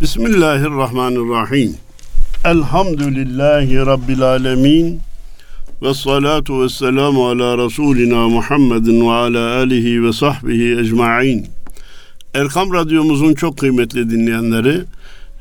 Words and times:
Bismillahirrahmanirrahim. 0.00 1.74
Elhamdülillahi 2.44 3.76
Rabbil 3.76 4.22
alemin. 4.22 5.00
Ve 5.82 5.94
salatu 5.94 6.62
ve 6.62 6.68
selamu 6.68 7.28
ala 7.28 7.58
Resulina 7.58 8.28
Muhammedin 8.28 9.00
ve 9.00 9.10
ala 9.10 9.56
alihi 9.56 10.04
ve 10.04 10.12
sahbihi 10.12 10.78
ecma'in. 10.80 11.46
Erkam 12.34 12.72
Radyomuzun 12.72 13.34
çok 13.34 13.58
kıymetli 13.58 14.10
dinleyenleri, 14.10 14.80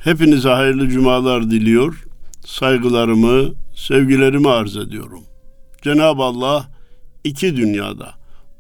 hepinize 0.04 0.50
hayırlı 0.50 0.90
cumalar 0.90 1.52
diliyor. 1.52 2.06
Saygılarımı, 2.46 3.54
sevgilerimi 3.76 4.50
arz 4.50 4.78
ediyorum. 4.78 5.22
Cenab-ı 5.82 6.24
Allah 6.24 6.68
iki 7.24 7.58
dünyada 7.58 8.14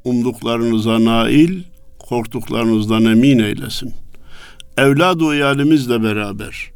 umduklarınıza 0.03 1.05
nail, 1.05 1.63
korktuklarınızdan 1.99 3.05
emin 3.05 3.39
eylesin. 3.39 3.93
Evlad-ı 4.77 5.35
iyalimizle 5.35 6.03
beraber 6.03 6.71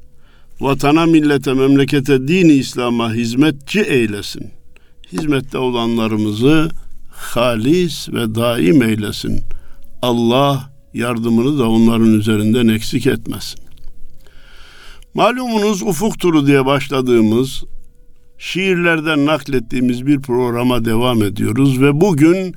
vatana, 0.61 1.05
millete, 1.05 1.53
memlekete, 1.53 2.27
dini 2.27 2.53
İslam'a 2.53 3.13
hizmetçi 3.13 3.81
eylesin. 3.81 4.51
Hizmette 5.11 5.57
olanlarımızı 5.57 6.69
halis 7.11 8.09
ve 8.09 8.35
daim 8.35 8.81
eylesin. 8.83 9.41
Allah 10.01 10.73
yardımını 10.93 11.59
da 11.59 11.69
onların 11.69 12.13
üzerinden 12.13 12.67
eksik 12.67 13.07
etmesin. 13.07 13.59
Malumunuz 15.13 15.81
ufuk 15.81 16.19
turu 16.19 16.47
diye 16.47 16.65
başladığımız 16.65 17.63
şiirlerden 18.37 19.25
naklettiğimiz 19.25 20.05
bir 20.05 20.21
programa 20.21 20.85
devam 20.85 21.23
ediyoruz 21.23 21.81
ve 21.81 22.01
bugün 22.01 22.55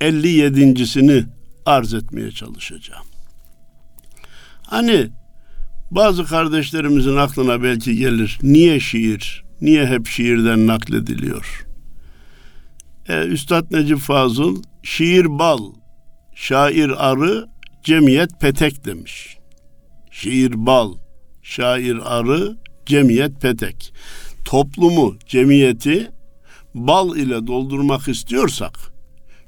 57.sini 0.00 1.24
arz 1.66 1.94
etmeye 1.94 2.30
çalışacağım. 2.30 3.15
Hani 4.66 5.08
bazı 5.90 6.24
kardeşlerimizin 6.24 7.16
aklına 7.16 7.62
belki 7.62 7.96
gelir. 7.96 8.38
Niye 8.42 8.80
şiir? 8.80 9.44
Niye 9.60 9.86
hep 9.86 10.06
şiirden 10.06 10.66
naklediliyor? 10.66 11.66
Ee, 13.08 13.26
Üstad 13.26 13.72
Necip 13.72 13.98
Fazıl 13.98 14.62
şiir 14.82 15.38
bal, 15.38 15.72
şair 16.34 17.10
arı, 17.10 17.48
cemiyet 17.84 18.40
petek 18.40 18.84
demiş. 18.84 19.36
Şiir 20.10 20.66
bal, 20.66 20.94
şair 21.42 21.98
arı, 22.04 22.56
cemiyet 22.86 23.40
petek. 23.40 23.92
Toplumu, 24.44 25.18
cemiyeti 25.26 26.10
bal 26.74 27.16
ile 27.16 27.46
doldurmak 27.46 28.08
istiyorsak 28.08 28.78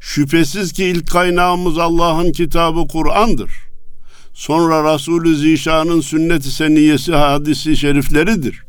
şüphesiz 0.01 0.73
ki 0.73 0.85
ilk 0.85 1.11
kaynağımız 1.11 1.79
Allah'ın 1.79 2.33
kitabı 2.33 2.89
Kur'an'dır. 2.89 3.68
Sonra 4.39 4.95
Resulü 4.95 5.37
Zişan'ın 5.37 6.01
sünnet-i 6.01 6.51
seniyesi 6.51 7.15
hadisi 7.15 7.77
şerifleridir. 7.77 8.63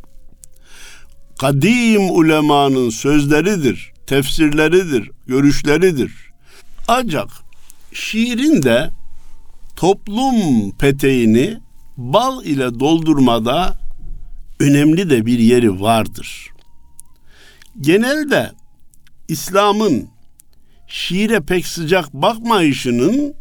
Kadim 1.39 2.09
ulemanın 2.09 2.89
sözleridir, 2.89 3.92
tefsirleridir, 4.08 5.12
görüşleridir. 5.28 6.12
Ancak 6.88 7.28
şiirin 7.94 8.64
de 8.64 8.90
toplum 9.75 10.72
peteğini 10.72 11.58
bal 11.97 12.45
ile 12.45 12.80
doldurmada 12.80 13.80
önemli 14.59 15.09
de 15.09 15.25
bir 15.25 15.40
yeri 15.40 15.81
vardır. 15.81 16.47
Genelde 17.81 18.52
İslam'ın 19.28 20.09
şiire 20.88 21.40
pek 21.40 21.67
sıcak 21.67 22.14
bakmayışının 22.14 23.36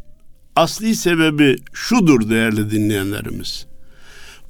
asli 0.59 0.97
sebebi 0.97 1.57
şudur 1.73 2.31
değerli 2.31 2.71
dinleyenlerimiz. 2.71 3.67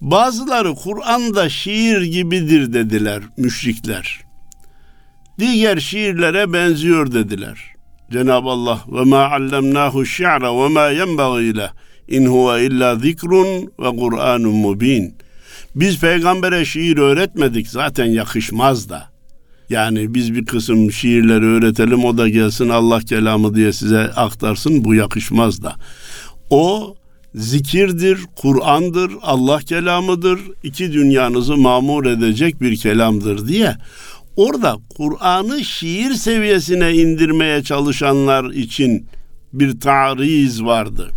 Bazıları 0.00 0.74
Kur'an'da 0.74 1.48
şiir 1.48 2.02
gibidir 2.02 2.72
dediler 2.72 3.22
müşrikler. 3.36 4.20
Diğer 5.38 5.78
şiirlere 5.78 6.52
benziyor 6.52 7.12
dediler. 7.12 7.58
Cenab-ı 8.12 8.48
Allah 8.48 8.84
ve 8.88 9.04
ma 9.04 9.24
allemnahu 9.24 10.06
şi'ra 10.06 10.64
ve 10.64 10.68
ma 10.68 10.88
yenbagî 10.88 11.56
leh 11.56 11.70
in 12.08 12.26
huve 12.26 12.66
illa 12.66 12.96
zikrun 12.96 13.72
ve 13.80 13.96
Kur'anun 13.96 14.54
mubin. 14.54 15.14
Biz 15.74 16.00
peygambere 16.00 16.64
şiir 16.64 16.96
öğretmedik 16.96 17.68
zaten 17.68 18.06
yakışmaz 18.06 18.88
da. 18.88 19.17
Yani 19.70 20.14
biz 20.14 20.34
bir 20.34 20.46
kısım 20.46 20.92
şiirleri 20.92 21.44
öğretelim 21.44 22.04
o 22.04 22.18
da 22.18 22.28
gelsin 22.28 22.68
Allah 22.68 23.00
kelamı 23.00 23.54
diye 23.54 23.72
size 23.72 23.98
aktarsın 23.98 24.84
bu 24.84 24.94
yakışmaz 24.94 25.62
da. 25.62 25.76
O 26.50 26.94
zikirdir, 27.34 28.20
Kur'an'dır, 28.36 29.12
Allah 29.22 29.58
kelamıdır, 29.58 30.40
iki 30.62 30.92
dünyanızı 30.92 31.56
mamur 31.56 32.06
edecek 32.06 32.60
bir 32.60 32.76
kelamdır 32.76 33.48
diye 33.48 33.76
orada 34.36 34.76
Kur'an'ı 34.96 35.64
şiir 35.64 36.14
seviyesine 36.14 36.94
indirmeye 36.94 37.62
çalışanlar 37.62 38.50
için 38.50 39.06
bir 39.52 39.80
tariz 39.80 40.64
vardı. 40.64 41.10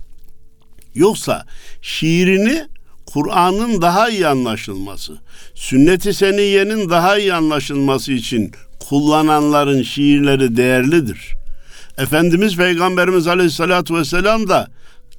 Yoksa 0.96 1.46
şiirini 1.82 2.66
Kur'an'ın 3.14 3.82
daha 3.82 4.10
iyi 4.10 4.28
anlaşılması, 4.28 5.18
sünnet-i 5.56 6.14
seniyenin 6.14 6.90
daha 6.90 7.18
iyi 7.18 7.34
anlaşılması 7.34 8.12
için 8.12 8.52
kullananların 8.90 9.84
şiirleri 9.84 10.58
değerlidir. 10.58 11.36
Efendimiz 11.98 12.58
Peygamberimiz 12.58 13.28
Aleyhisselatü 13.28 13.96
Vesselam 13.96 14.50
da 14.50 14.68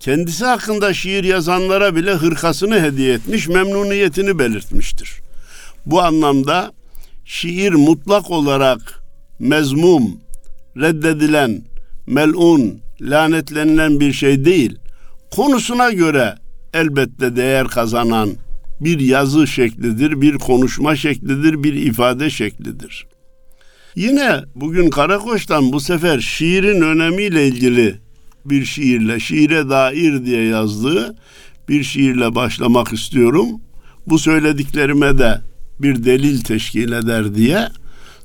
kendisi 0.01 0.45
hakkında 0.45 0.95
şiir 0.95 1.25
yazanlara 1.25 1.97
bile 1.97 2.13
hırkasını 2.13 2.81
hediye 2.81 3.15
etmiş, 3.15 3.49
memnuniyetini 3.49 4.39
belirtmiştir. 4.39 5.13
Bu 5.87 6.03
anlamda 6.03 6.73
şiir 7.25 7.73
mutlak 7.73 8.31
olarak 8.31 9.03
mezmum, 9.39 10.21
reddedilen, 10.77 11.63
melun, 12.07 12.81
lanetlenilen 13.01 14.01
bir 14.01 14.13
şey 14.13 14.45
değil. 14.45 14.79
Konusuna 15.31 15.91
göre 15.91 16.42
elbette 16.75 17.37
değer 17.37 17.67
kazanan 17.67 18.31
bir 18.81 19.01
yazı 19.01 19.47
şeklidir, 19.47 20.21
bir 20.21 20.35
konuşma 20.39 20.97
şeklidir, 20.97 21.63
bir 21.63 21.73
ifade 21.75 22.31
şeklidir. 22.31 23.07
Yine 23.97 24.41
bugün 24.55 24.91
Karakoç'tan 24.91 25.73
bu 25.73 25.81
sefer 25.81 26.21
şiirin 26.21 26.81
önemiyle 26.81 27.49
ilgili 27.49 27.99
bir 28.45 28.65
şiirle, 28.65 29.21
şiire 29.21 29.69
dair 29.69 30.25
diye 30.25 30.45
yazdığı 30.45 31.17
bir 31.69 31.83
şiirle 31.83 32.35
başlamak 32.35 32.93
istiyorum. 32.93 33.49
Bu 34.07 34.19
söylediklerime 34.19 35.19
de 35.19 35.41
bir 35.81 36.05
delil 36.05 36.41
teşkil 36.41 36.93
eder 36.93 37.35
diye 37.35 37.69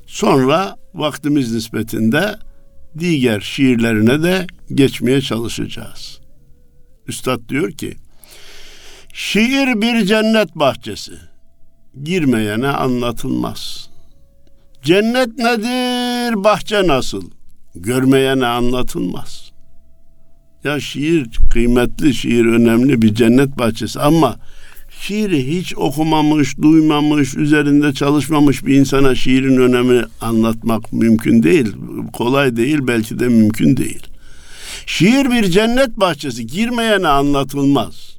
sonra 0.06 0.76
vaktimiz 0.94 1.54
nispetinde 1.54 2.38
diğer 2.98 3.40
şiirlerine 3.40 4.22
de 4.22 4.46
geçmeye 4.74 5.20
çalışacağız. 5.20 6.20
Üstad 7.06 7.48
diyor 7.48 7.72
ki, 7.72 7.96
Şiir 9.12 9.80
bir 9.80 10.06
cennet 10.06 10.54
bahçesi. 10.54 11.12
Girmeyene 12.02 12.68
anlatılmaz. 12.68 13.90
Cennet 14.82 15.38
nedir, 15.38 16.44
bahçe 16.44 16.86
nasıl? 16.86 17.22
Görmeyene 17.74 18.46
anlatılmaz. 18.46 19.52
Ya 20.64 20.80
şiir 20.80 21.26
kıymetli, 21.50 22.14
şiir 22.14 22.46
önemli 22.46 23.02
bir 23.02 23.14
cennet 23.14 23.58
bahçesi 23.58 24.00
ama 24.00 24.36
şiiri 25.00 25.46
hiç 25.46 25.76
okumamış, 25.76 26.58
duymamış, 26.58 27.36
üzerinde 27.36 27.92
çalışmamış 27.92 28.66
bir 28.66 28.74
insana 28.74 29.14
şiirin 29.14 29.56
önemi 29.56 30.04
anlatmak 30.20 30.92
mümkün 30.92 31.42
değil. 31.42 31.72
Kolay 32.12 32.56
değil, 32.56 32.78
belki 32.82 33.18
de 33.18 33.28
mümkün 33.28 33.76
değil. 33.76 34.06
Şiir 34.86 35.30
bir 35.30 35.44
cennet 35.44 36.00
bahçesi, 36.00 36.46
girmeyene 36.46 37.08
anlatılmaz. 37.08 38.17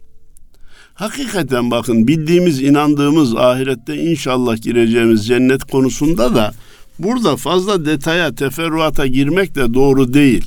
Hakikaten 0.99 1.71
bakın 1.71 2.07
bildiğimiz, 2.07 2.61
inandığımız 2.61 3.35
ahirette 3.35 3.97
inşallah 3.97 4.61
gireceğimiz 4.61 5.27
cennet 5.27 5.63
konusunda 5.63 6.35
da 6.35 6.53
burada 6.99 7.35
fazla 7.35 7.85
detaya, 7.85 8.35
teferruata 8.35 9.07
girmek 9.07 9.55
de 9.55 9.73
doğru 9.73 10.13
değil. 10.13 10.45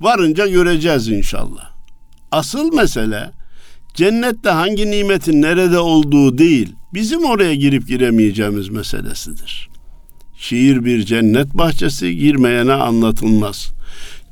Varınca 0.00 0.46
göreceğiz 0.46 1.08
inşallah. 1.08 1.70
Asıl 2.30 2.74
mesele 2.74 3.30
cennette 3.94 4.50
hangi 4.50 4.90
nimetin 4.90 5.42
nerede 5.42 5.78
olduğu 5.78 6.38
değil, 6.38 6.72
bizim 6.94 7.24
oraya 7.24 7.54
girip 7.54 7.88
giremeyeceğimiz 7.88 8.68
meselesidir. 8.68 9.68
Şiir 10.38 10.84
bir 10.84 11.02
cennet 11.02 11.54
bahçesi 11.54 12.16
girmeyene 12.16 12.72
anlatılmaz. 12.72 13.72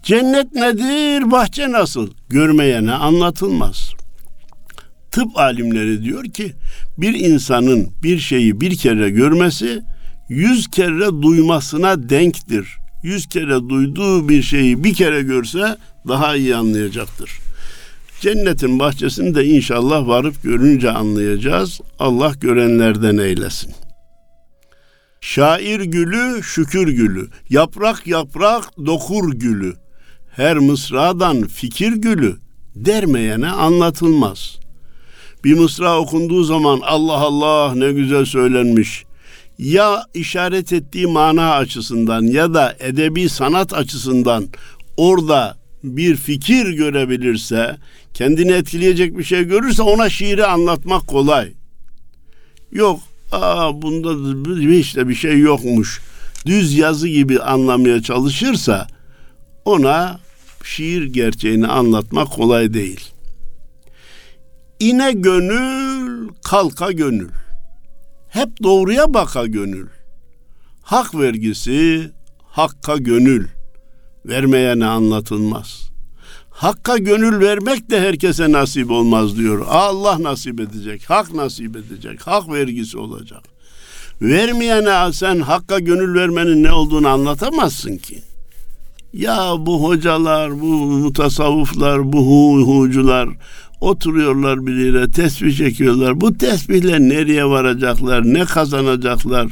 Cennet 0.03 0.53
nedir, 0.53 1.31
bahçe 1.31 1.73
nasıl? 1.73 2.09
Görmeyene 2.29 2.93
anlatılmaz 2.93 3.97
tıp 5.17 5.39
alimleri 5.39 6.05
diyor 6.05 6.25
ki 6.25 6.53
bir 6.99 7.15
insanın 7.15 7.89
bir 8.03 8.19
şeyi 8.19 8.61
bir 8.61 8.77
kere 8.77 9.11
görmesi 9.11 9.83
yüz 10.29 10.69
kere 10.69 11.23
duymasına 11.23 12.09
denktir. 12.09 12.77
Yüz 13.03 13.27
kere 13.27 13.69
duyduğu 13.69 14.29
bir 14.29 14.43
şeyi 14.43 14.85
bir 14.85 14.95
kere 14.95 15.23
görse 15.23 15.77
daha 16.09 16.37
iyi 16.37 16.57
anlayacaktır. 16.57 17.31
Cennetin 18.21 18.79
bahçesini 18.79 19.35
de 19.35 19.45
inşallah 19.45 20.07
varıp 20.07 20.43
görünce 20.43 20.91
anlayacağız. 20.91 21.81
Allah 21.99 22.33
görenlerden 22.41 23.19
eylesin. 23.19 23.73
Şair 25.21 25.81
gülü, 25.81 26.43
şükür 26.43 26.89
gülü, 26.89 27.29
yaprak 27.51 28.07
yaprak 28.07 28.65
dokur 28.87 29.33
gülü. 29.33 29.75
Her 30.31 30.57
mısradan 30.59 31.47
fikir 31.47 31.93
gülü, 31.93 32.37
dermeyene 32.75 33.51
anlatılmaz. 33.51 34.66
Bir 35.47 35.55
mısra 35.55 35.99
okunduğu 35.99 36.45
zaman 36.45 36.81
Allah 36.83 37.13
Allah 37.13 37.75
ne 37.75 37.93
güzel 37.93 38.25
söylenmiş. 38.25 39.05
Ya 39.59 40.07
işaret 40.15 40.73
ettiği 40.73 41.07
mana 41.07 41.55
açısından 41.55 42.23
ya 42.23 42.55
da 42.55 42.77
edebi 42.81 43.29
sanat 43.29 43.75
açısından 43.75 44.45
orada 44.97 45.57
bir 45.85 46.17
fikir 46.17 46.67
görebilirse, 46.69 47.77
kendini 48.15 48.53
etkileyecek 48.53 49.19
bir 49.19 49.25
şey 49.25 49.45
görürse 49.45 49.83
ona 49.83 50.09
şiiri 50.09 50.47
anlatmak 50.47 51.07
kolay. 51.07 51.53
Yok, 52.73 53.01
aa 53.33 53.83
bunda 53.83 54.11
hiç 54.79 54.97
de 54.97 55.09
bir 55.09 55.15
şey 55.15 55.39
yokmuş. 55.39 56.01
Düz 56.47 56.75
yazı 56.79 57.09
gibi 57.09 57.41
anlamaya 57.41 58.03
çalışırsa 58.03 58.87
ona 59.65 60.21
şiir 60.65 61.05
gerçeğini 61.05 61.67
anlatmak 61.67 62.33
kolay 62.33 62.75
değil. 62.75 63.16
İne 64.81 65.13
gönül, 65.13 66.29
kalka 66.45 66.93
gönül. 66.93 67.31
Hep 68.29 68.63
doğruya 68.63 69.15
baka 69.15 69.47
gönül. 69.47 69.87
Hak 70.83 71.15
vergisi, 71.15 72.11
hakka 72.43 72.97
gönül. 72.97 73.49
Vermeyene 74.27 74.87
anlatılmaz. 74.87 75.91
Hakka 76.51 76.99
gönül 76.99 77.41
vermek 77.41 77.91
de 77.91 78.01
herkese 78.01 78.53
nasip 78.53 78.91
olmaz 78.91 79.37
diyor. 79.37 79.67
Allah 79.69 80.23
nasip 80.23 80.61
edecek, 80.61 81.11
hak 81.11 81.35
nasip 81.35 81.77
edecek, 81.77 82.27
hak 82.27 82.49
vergisi 82.49 82.99
olacak. 82.99 83.43
Vermeyene 84.23 85.13
sen 85.13 85.41
hakka 85.41 85.79
gönül 85.79 86.15
vermenin 86.15 86.63
ne 86.63 86.73
olduğunu 86.73 87.09
anlatamazsın 87.09 87.97
ki. 87.97 88.23
Ya 89.13 89.55
bu 89.59 89.83
hocalar, 89.83 90.61
bu 90.61 90.67
mutasavvuflar, 90.77 92.13
bu 92.13 92.19
hu 92.19 92.67
hucular 92.67 93.29
oturuyorlar 93.87 94.67
biriyle 94.67 95.11
tesbih 95.11 95.57
çekiyorlar. 95.57 96.21
Bu 96.21 96.39
tesbihle 96.39 97.09
nereye 97.09 97.45
varacaklar, 97.45 98.25
ne 98.25 98.45
kazanacaklar? 98.45 99.49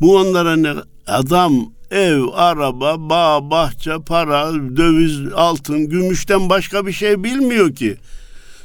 Bu 0.00 0.16
onlara 0.16 0.56
ne 0.56 0.72
adam 1.06 1.52
ev, 1.90 2.22
araba, 2.32 3.10
bağ, 3.10 3.50
bahçe, 3.50 3.94
para, 4.06 4.52
döviz, 4.54 5.32
altın, 5.34 5.88
gümüşten 5.88 6.48
başka 6.48 6.86
bir 6.86 6.92
şey 6.92 7.24
bilmiyor 7.24 7.74
ki. 7.74 7.96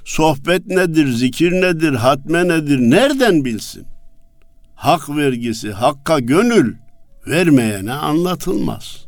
Sohbet 0.05 0.67
nedir, 0.67 1.11
zikir 1.11 1.51
nedir, 1.51 1.93
hatme 1.93 2.47
nedir, 2.47 2.79
nereden 2.79 3.45
bilsin? 3.45 3.85
Hak 4.75 5.09
vergisi, 5.09 5.71
hakka 5.71 6.19
gönül 6.19 6.75
vermeyene 7.27 7.93
anlatılmaz. 7.93 9.05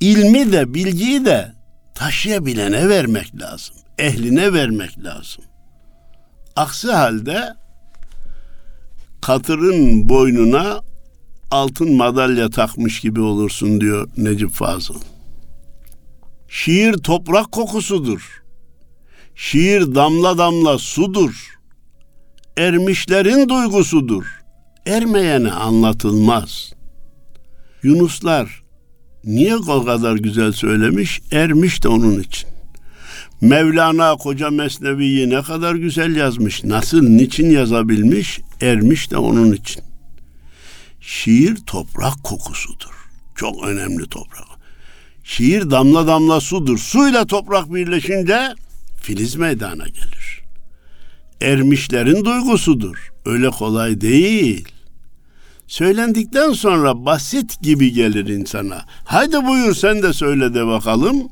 İlmi 0.00 0.52
de, 0.52 0.74
bilgiyi 0.74 1.24
de 1.24 1.52
taşıyabilene 1.94 2.88
vermek 2.88 3.40
lazım. 3.40 3.76
Ehline 3.98 4.52
vermek 4.52 4.98
lazım. 4.98 5.44
Aksi 6.56 6.92
halde 6.92 7.54
katırın 9.22 10.08
boynuna 10.08 10.80
altın 11.50 11.92
madalya 11.92 12.50
takmış 12.50 13.00
gibi 13.00 13.20
olursun 13.20 13.80
diyor 13.80 14.08
Necip 14.16 14.50
Fazıl. 14.50 15.00
Şiir 16.48 16.92
toprak 16.92 17.52
kokusudur. 17.52 18.42
Şiir 19.34 19.94
damla 19.94 20.38
damla 20.38 20.78
sudur. 20.78 21.58
Ermişlerin 22.56 23.48
duygusudur. 23.48 24.24
Ermeyene 24.86 25.52
anlatılmaz. 25.52 26.72
Yunuslar 27.82 28.62
niye 29.24 29.56
o 29.56 29.84
kadar 29.84 30.16
güzel 30.16 30.52
söylemiş? 30.52 31.20
Ermiş 31.32 31.82
de 31.82 31.88
onun 31.88 32.20
için. 32.20 32.55
Mevlana 33.40 34.16
koca 34.16 34.50
Mesnevi'yi 34.50 35.30
ne 35.30 35.42
kadar 35.42 35.74
güzel 35.74 36.16
yazmış. 36.16 36.64
Nasıl, 36.64 37.08
niçin 37.08 37.50
yazabilmiş? 37.50 38.40
Ermiş 38.60 39.10
de 39.10 39.16
onun 39.16 39.52
için. 39.52 39.82
Şiir 41.00 41.56
toprak 41.56 42.22
kokusudur. 42.22 42.94
Çok 43.34 43.64
önemli 43.64 44.08
toprak. 44.08 44.46
Şiir 45.24 45.70
damla 45.70 46.06
damla 46.06 46.40
sudur. 46.40 46.78
Suyla 46.78 47.26
toprak 47.26 47.74
birleşince 47.74 48.54
filiz 49.02 49.36
meydana 49.36 49.84
gelir. 49.88 50.42
Ermişlerin 51.40 52.24
duygusudur. 52.24 53.12
Öyle 53.24 53.50
kolay 53.50 54.00
değil. 54.00 54.68
Söylendikten 55.66 56.52
sonra 56.52 57.04
basit 57.04 57.62
gibi 57.62 57.92
gelir 57.92 58.26
insana. 58.26 58.84
Haydi 59.04 59.46
buyur 59.46 59.74
sen 59.74 60.02
de 60.02 60.12
söyle 60.12 60.54
de 60.54 60.66
bakalım. 60.66 61.28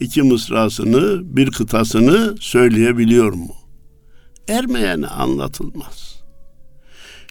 İki 0.00 0.22
mısrasını, 0.22 1.36
bir 1.36 1.50
kıtasını 1.50 2.34
söyleyebiliyor 2.40 3.32
mu? 3.32 3.54
Ermeyene 4.48 5.06
anlatılmaz. 5.06 6.22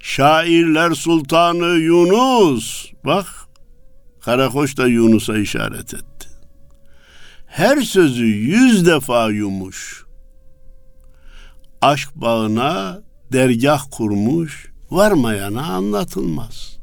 Şairler 0.02 0.92
Sultanı 0.92 1.80
Yunus. 1.80 2.92
Bak 3.06 3.26
Karakoç 4.22 4.78
da 4.78 4.88
Yunus'a 4.88 5.38
işaret 5.38 5.94
etti. 5.94 6.30
Her 7.46 7.82
sözü 7.82 8.26
yüz 8.26 8.86
defa 8.86 9.30
yumuş. 9.30 10.06
Aşk 11.82 12.10
bağına 12.16 13.02
dergah 13.34 13.84
kurmuş, 13.92 14.72
varmayana 14.92 15.62
anlatılmaz. 15.62 16.78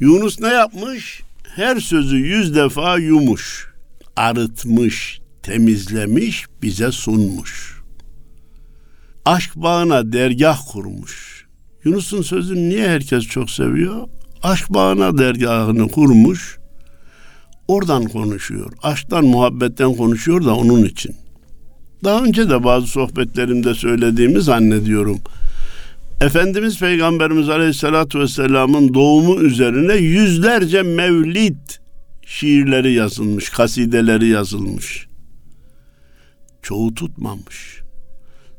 Yunus 0.00 0.40
ne 0.40 0.48
yapmış? 0.48 1.22
Her 1.56 1.80
sözü 1.80 2.16
yüz 2.16 2.54
defa 2.54 2.98
yumuş, 2.98 3.67
arıtmış, 4.18 5.20
temizlemiş, 5.42 6.46
bize 6.62 6.92
sunmuş. 6.92 7.82
Aşk 9.24 9.56
bağına 9.56 10.12
dergah 10.12 10.72
kurmuş 10.72 11.38
Yunus'un 11.84 12.22
sözünü 12.22 12.68
niye 12.68 12.88
herkes 12.88 13.24
çok 13.24 13.50
seviyor? 13.50 14.08
Aşk 14.42 14.70
bağına 14.70 15.18
dergahını 15.18 15.88
kurmuş. 15.88 16.58
Oradan 17.68 18.04
konuşuyor. 18.04 18.72
Aşktan, 18.82 19.24
muhabbetten 19.24 19.94
konuşuyor 19.94 20.44
da 20.44 20.56
onun 20.56 20.84
için. 20.84 21.16
Daha 22.04 22.24
önce 22.24 22.50
de 22.50 22.64
bazı 22.64 22.86
sohbetlerimde 22.86 23.74
söylediğimi 23.74 24.40
zannediyorum. 24.40 25.18
Efendimiz 26.20 26.78
Peygamberimiz 26.78 27.48
Aleyhisselatü 27.48 28.20
Vesselam'ın 28.20 28.94
doğumu 28.94 29.40
üzerine 29.40 29.94
yüzlerce 29.94 30.82
mevlid 30.82 31.56
şiirleri 32.28 32.92
yazılmış, 32.92 33.48
kasideleri 33.48 34.28
yazılmış. 34.28 35.06
Çoğu 36.62 36.94
tutmamış. 36.94 37.80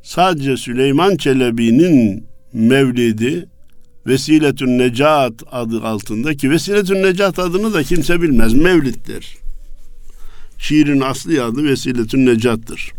Sadece 0.04 0.58
Süleyman 0.58 1.16
Çelebi'nin 1.16 2.28
mevlidi 2.54 3.50
Vesiletün 4.08 4.78
Necat 4.78 5.34
adı 5.52 5.84
altında 5.84 6.34
ki 6.36 6.50
Vesiletün 6.52 7.04
Necat 7.04 7.40
adını 7.40 7.74
da 7.74 7.84
kimse 7.84 8.22
bilmez. 8.22 8.54
Mevliddir. 8.54 9.38
Şiirin 10.58 11.02
asli 11.02 11.42
adı 11.42 11.64
Vesiletün 11.64 12.26
Necat'tır. 12.26 12.92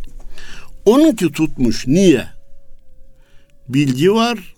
Onunki 0.87 1.33
tutmuş. 1.33 1.87
Niye? 1.87 2.27
Bilgi 3.69 4.13
var, 4.13 4.55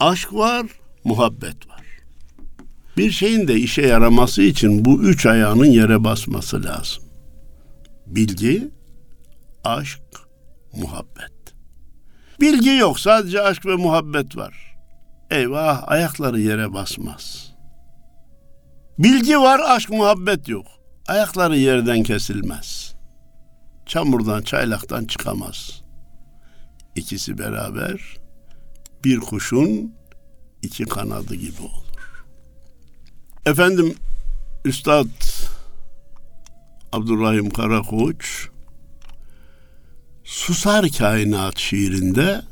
aşk 0.00 0.32
var, 0.32 0.66
muhabbet 1.04 1.68
var. 1.68 1.75
Bir 2.96 3.10
şeyin 3.10 3.48
de 3.48 3.54
işe 3.54 3.82
yaraması 3.82 4.42
için 4.42 4.84
bu 4.84 5.02
üç 5.02 5.26
ayağının 5.26 5.66
yere 5.66 6.04
basması 6.04 6.64
lazım. 6.64 7.04
Bilgi, 8.06 8.70
aşk, 9.64 10.00
muhabbet. 10.76 11.32
Bilgi 12.40 12.70
yok 12.70 13.00
sadece 13.00 13.42
aşk 13.42 13.66
ve 13.66 13.76
muhabbet 13.76 14.36
var. 14.36 14.76
Eyvah 15.30 15.88
ayakları 15.88 16.40
yere 16.40 16.72
basmaz. 16.72 17.52
Bilgi 18.98 19.38
var 19.38 19.60
aşk 19.66 19.90
muhabbet 19.90 20.48
yok. 20.48 20.66
Ayakları 21.08 21.56
yerden 21.56 22.02
kesilmez. 22.02 22.94
Çamurdan 23.86 24.42
çaylaktan 24.42 25.04
çıkamaz. 25.04 25.82
İkisi 26.94 27.38
beraber 27.38 28.16
bir 29.04 29.20
kuşun 29.20 29.94
iki 30.62 30.84
kanadı 30.84 31.34
gibi 31.34 31.62
olur. 31.62 31.85
Efendim 33.46 33.94
Üstad 34.64 35.06
Abdurrahim 36.92 37.50
Karakoç 37.50 38.48
Susar 40.24 40.88
Kainat 40.98 41.58
şiirinde 41.58 42.42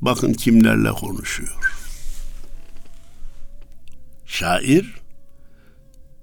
bakın 0.00 0.32
kimlerle 0.32 0.90
konuşuyor. 0.90 1.72
Şair 4.26 4.94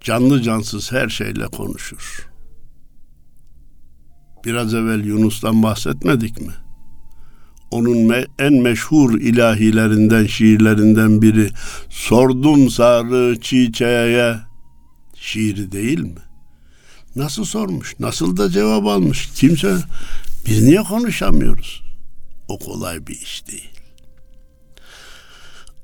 canlı 0.01 0.41
cansız 0.41 0.91
her 0.91 1.09
şeyle 1.09 1.47
konuşur. 1.47 2.29
Biraz 4.45 4.73
evvel 4.73 5.05
Yunus'tan 5.05 5.63
bahsetmedik 5.63 6.41
mi? 6.41 6.53
Onun 7.71 7.97
me- 7.97 8.27
en 8.39 8.53
meşhur 8.53 9.19
ilahilerinden, 9.19 10.25
şiirlerinden 10.25 11.21
biri 11.21 11.49
Sordum 11.89 12.69
sarı 12.69 13.39
çiçeğe 13.41 14.35
şiiri 15.15 15.71
değil 15.71 15.99
mi? 15.99 16.21
Nasıl 17.15 17.45
sormuş? 17.45 17.99
Nasıl 17.99 18.37
da 18.37 18.49
cevap 18.49 18.85
almış? 18.85 19.29
Kimse 19.35 19.75
biz 20.45 20.63
niye 20.63 20.83
konuşamıyoruz? 20.83 21.83
O 22.47 22.59
kolay 22.59 23.07
bir 23.07 23.15
iş 23.21 23.47
değil. 23.47 23.69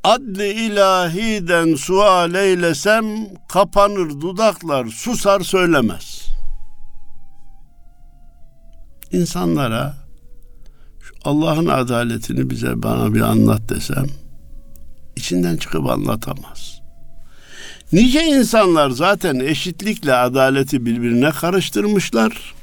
Adli 0.03 0.47
ilahiden 0.51 1.75
sual 1.75 2.35
eylesem 2.35 3.05
kapanır 3.49 4.09
dudaklar 4.21 4.85
susar 4.85 5.41
söylemez. 5.41 6.25
İnsanlara 9.11 10.04
Allah'ın 11.25 11.65
adaletini 11.65 12.50
bize 12.50 12.84
bana 12.84 13.13
bir 13.13 13.22
anlat 13.22 13.70
desem 13.70 14.05
içinden 15.15 15.58
çıkıp 15.58 15.89
anlatamaz. 15.89 16.82
Nice 17.91 18.24
insanlar 18.24 18.89
zaten 18.89 19.39
eşitlikle 19.39 20.13
adaleti 20.13 20.86
birbirine 20.86 21.32
karıştırmışlar. 21.32 22.53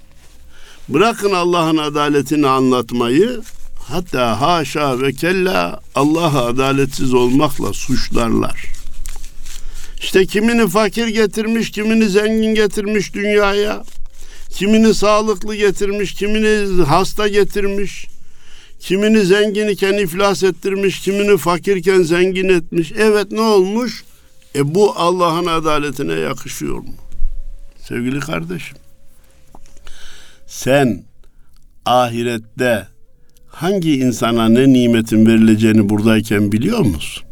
Bırakın 0.88 1.32
Allah'ın 1.32 1.76
adaletini 1.76 2.46
anlatmayı, 2.46 3.40
hatta 3.88 4.40
haşa 4.40 5.00
ve 5.00 5.12
kella 5.12 5.80
Allah'ı 5.94 6.40
adaletsiz 6.40 7.14
olmakla 7.14 7.72
suçlarlar. 7.72 8.66
İşte 9.98 10.26
kimini 10.26 10.68
fakir 10.68 11.06
getirmiş, 11.06 11.70
kimini 11.70 12.08
zengin 12.08 12.54
getirmiş 12.54 13.14
dünyaya. 13.14 13.82
Kimini 14.50 14.94
sağlıklı 14.94 15.56
getirmiş, 15.56 16.14
kimini 16.14 16.82
hasta 16.82 17.28
getirmiş. 17.28 18.11
Kimini 18.82 19.20
zengin 19.20 19.68
iken 19.68 19.92
iflas 19.92 20.42
ettirmiş, 20.42 21.00
kimini 21.00 21.36
fakirken 21.36 22.02
zengin 22.02 22.48
etmiş. 22.48 22.92
Evet 22.96 23.32
ne 23.32 23.40
olmuş? 23.40 24.04
E 24.54 24.74
bu 24.74 24.92
Allah'ın 24.96 25.46
adaletine 25.46 26.12
yakışıyor 26.12 26.78
mu? 26.78 26.94
Sevgili 27.78 28.20
kardeşim. 28.20 28.76
Sen 30.46 31.04
ahirette 31.84 32.86
hangi 33.48 33.98
insana 33.98 34.48
ne 34.48 34.72
nimetin 34.72 35.26
verileceğini 35.26 35.88
buradayken 35.88 36.52
biliyor 36.52 36.80
musun? 36.80 37.24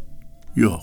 Yok. 0.55 0.81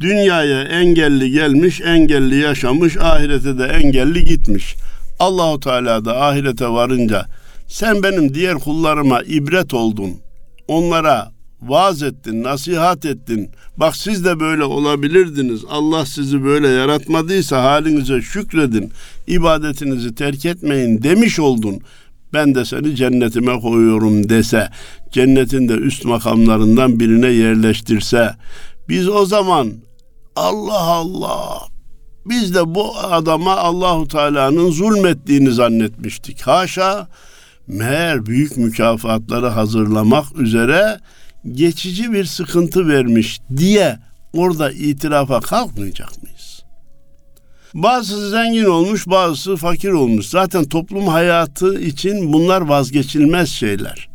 Dünyaya 0.00 0.62
engelli 0.62 1.30
gelmiş, 1.30 1.80
engelli 1.80 2.36
yaşamış, 2.36 2.96
ahirete 2.96 3.58
de 3.58 3.64
engelli 3.64 4.24
gitmiş. 4.24 4.74
Allahu 5.18 5.60
Teala 5.60 6.04
da 6.04 6.20
ahirete 6.20 6.68
varınca 6.68 7.26
sen 7.72 8.02
benim 8.02 8.34
diğer 8.34 8.54
kullarıma 8.54 9.22
ibret 9.22 9.74
oldun. 9.74 10.10
Onlara 10.68 11.32
vaaz 11.62 12.02
ettin, 12.02 12.42
nasihat 12.42 13.04
ettin. 13.04 13.50
Bak 13.76 13.96
siz 13.96 14.24
de 14.24 14.40
böyle 14.40 14.64
olabilirdiniz. 14.64 15.60
Allah 15.70 16.06
sizi 16.06 16.44
böyle 16.44 16.68
yaratmadıysa 16.68 17.62
halinize 17.62 18.22
şükredin. 18.22 18.92
ibadetinizi 19.26 20.14
terk 20.14 20.46
etmeyin 20.46 21.02
demiş 21.02 21.38
oldun. 21.38 21.80
Ben 22.32 22.54
de 22.54 22.64
seni 22.64 22.96
cennetime 22.96 23.60
koyuyorum 23.60 24.28
dese, 24.28 24.68
cennetin 25.12 25.68
de 25.68 25.72
üst 25.72 26.04
makamlarından 26.04 27.00
birine 27.00 27.28
yerleştirse, 27.28 28.30
biz 28.88 29.08
o 29.08 29.26
zaman 29.26 29.72
Allah 30.36 30.82
Allah 30.82 31.58
biz 32.26 32.54
de 32.54 32.74
bu 32.74 32.98
adama 32.98 33.56
Allahu 33.56 34.08
Teala'nın 34.08 34.70
zulmettiğini 34.70 35.50
zannetmiştik. 35.50 36.42
Haşa 36.42 37.08
meğer 37.66 38.26
büyük 38.26 38.56
mükafatları 38.56 39.46
hazırlamak 39.46 40.24
üzere 40.38 41.00
geçici 41.52 42.12
bir 42.12 42.24
sıkıntı 42.24 42.88
vermiş 42.88 43.40
diye 43.56 43.98
orada 44.32 44.72
itirafa 44.72 45.40
kalkmayacak 45.40 46.22
mıyız? 46.22 46.62
Bazısı 47.74 48.30
zengin 48.30 48.64
olmuş, 48.64 49.06
bazısı 49.06 49.56
fakir 49.56 49.90
olmuş. 49.90 50.26
Zaten 50.26 50.64
toplum 50.64 51.08
hayatı 51.08 51.80
için 51.80 52.32
bunlar 52.32 52.60
vazgeçilmez 52.60 53.48
şeyler. 53.48 54.08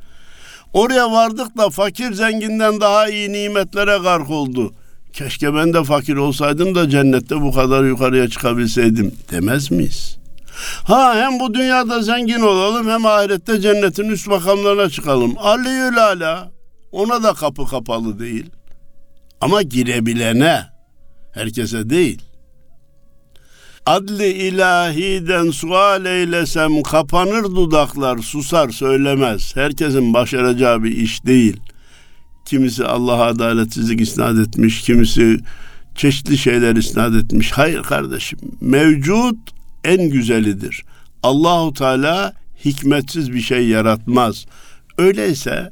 Oraya 0.74 1.12
vardık 1.12 1.58
da 1.58 1.70
fakir 1.70 2.14
zenginden 2.14 2.82
daha 2.82 3.10
iyi 3.10 3.32
nimetlere 3.32 3.98
gark 3.98 4.30
oldu. 4.30 4.74
Keşke 5.14 5.56
ben 5.56 5.74
de 5.74 5.84
fakir 5.84 6.16
olsaydım 6.16 6.76
da 6.76 6.90
cennette 6.90 7.42
bu 7.42 7.52
kadar 7.52 7.84
yukarıya 7.84 8.30
çıkabilseydim 8.30 9.12
demez 9.32 9.72
miyiz? 9.72 10.18
Ha 10.84 11.16
hem 11.16 11.40
bu 11.40 11.54
dünyada 11.54 12.02
zengin 12.02 12.42
olalım 12.42 12.90
hem 12.90 13.06
ahirette 13.06 13.62
cennetin 13.62 14.10
üst 14.10 14.28
makamlarına 14.28 14.90
çıkalım. 14.90 15.34
Aliyül 15.38 16.04
ala. 16.04 16.52
Ona 16.92 17.24
da 17.24 17.34
kapı 17.34 17.68
kapalı 17.68 18.20
değil. 18.20 18.50
Ama 19.42 19.62
girebilene, 19.62 20.66
herkese 21.34 21.90
değil. 21.90 22.22
Adli 23.86 24.28
ilahiden 24.28 25.52
sual 25.52 26.06
eylesem 26.06 26.84
kapanır 26.84 27.44
dudaklar, 27.44 28.18
susar 28.18 28.70
söylemez. 28.70 29.56
Herkesin 29.56 30.14
başaracağı 30.14 30.84
bir 30.84 30.92
iş 30.92 31.26
değil. 31.26 31.58
Kimisi 32.46 32.86
Allah'a 32.86 33.26
adaletsizlik 33.26 34.02
isnat 34.02 34.48
etmiş, 34.48 34.82
kimisi 34.82 35.40
çeşitli 35.96 36.38
şeyler 36.38 36.76
isnat 36.76 37.16
etmiş. 37.16 37.52
Hayır 37.52 37.84
kardeşim, 37.84 38.40
mevcut 38.62 39.57
en 39.88 40.10
güzelidir. 40.10 40.84
Allahu 41.24 41.74
Teala 41.74 42.34
hikmetsiz 42.66 43.34
bir 43.34 43.42
şey 43.42 43.68
yaratmaz. 43.68 44.46
Öyleyse 44.98 45.72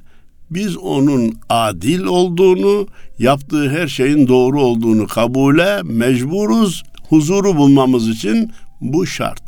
biz 0.50 0.78
onun 0.78 1.40
adil 1.50 2.04
olduğunu, 2.04 2.88
yaptığı 3.20 3.70
her 3.70 3.88
şeyin 3.88 4.28
doğru 4.28 4.62
olduğunu 4.62 5.08
kabule 5.08 5.82
mecburuz. 5.84 6.84
Huzuru 7.10 7.58
bulmamız 7.58 8.10
için 8.10 8.52
bu 8.82 9.06
şart. 9.06 9.44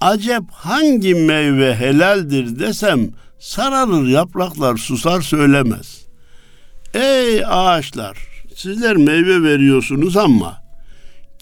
Acep 0.00 0.42
hangi 0.50 1.14
meyve 1.14 1.74
helaldir 1.74 2.58
desem 2.58 3.10
sararır 3.38 4.08
yapraklar 4.08 4.76
susar 4.76 5.20
söylemez. 5.20 6.06
Ey 6.94 7.42
ağaçlar 7.46 8.18
sizler 8.54 8.96
meyve 8.96 9.42
veriyorsunuz 9.42 10.16
ama 10.16 10.63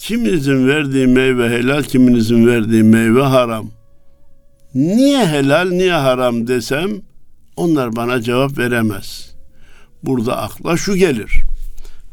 kiminizin 0.03 0.69
verdiği 0.69 1.07
meyve 1.07 1.49
helal 1.49 1.83
kiminizin 1.83 2.47
verdiği 2.47 2.83
meyve 2.83 3.23
haram. 3.23 3.71
Niye 4.75 5.27
helal 5.27 5.69
niye 5.69 5.93
haram 5.93 6.47
desem 6.47 6.91
onlar 7.57 7.97
bana 7.97 8.23
cevap 8.23 8.59
veremez. 8.59 9.35
Burada 10.03 10.39
akla 10.39 10.77
şu 10.77 10.97
gelir. 10.97 11.43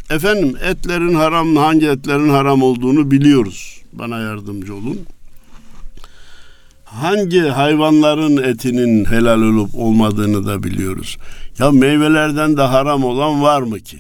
Efendim 0.10 0.56
etlerin 0.64 1.14
haram 1.14 1.56
hangi 1.56 1.88
etlerin 1.88 2.30
haram 2.30 2.64
olduğunu 2.64 3.12
biliyoruz. 3.12 3.82
Bana 3.94 4.20
yardımcı 4.20 4.76
olun. 4.76 5.00
Hangi 6.86 7.42
hayvanların 7.42 8.44
etinin 8.44 9.06
helal 9.06 9.42
olup 9.42 9.76
olmadığını 9.76 10.48
da 10.48 10.64
biliyoruz. 10.64 11.18
Ya 11.60 11.72
meyvelerden 11.72 12.58
de 12.58 12.62
haram 12.62 13.04
olan 13.04 13.42
var 13.42 13.62
mı 13.62 13.80
ki? 13.80 13.98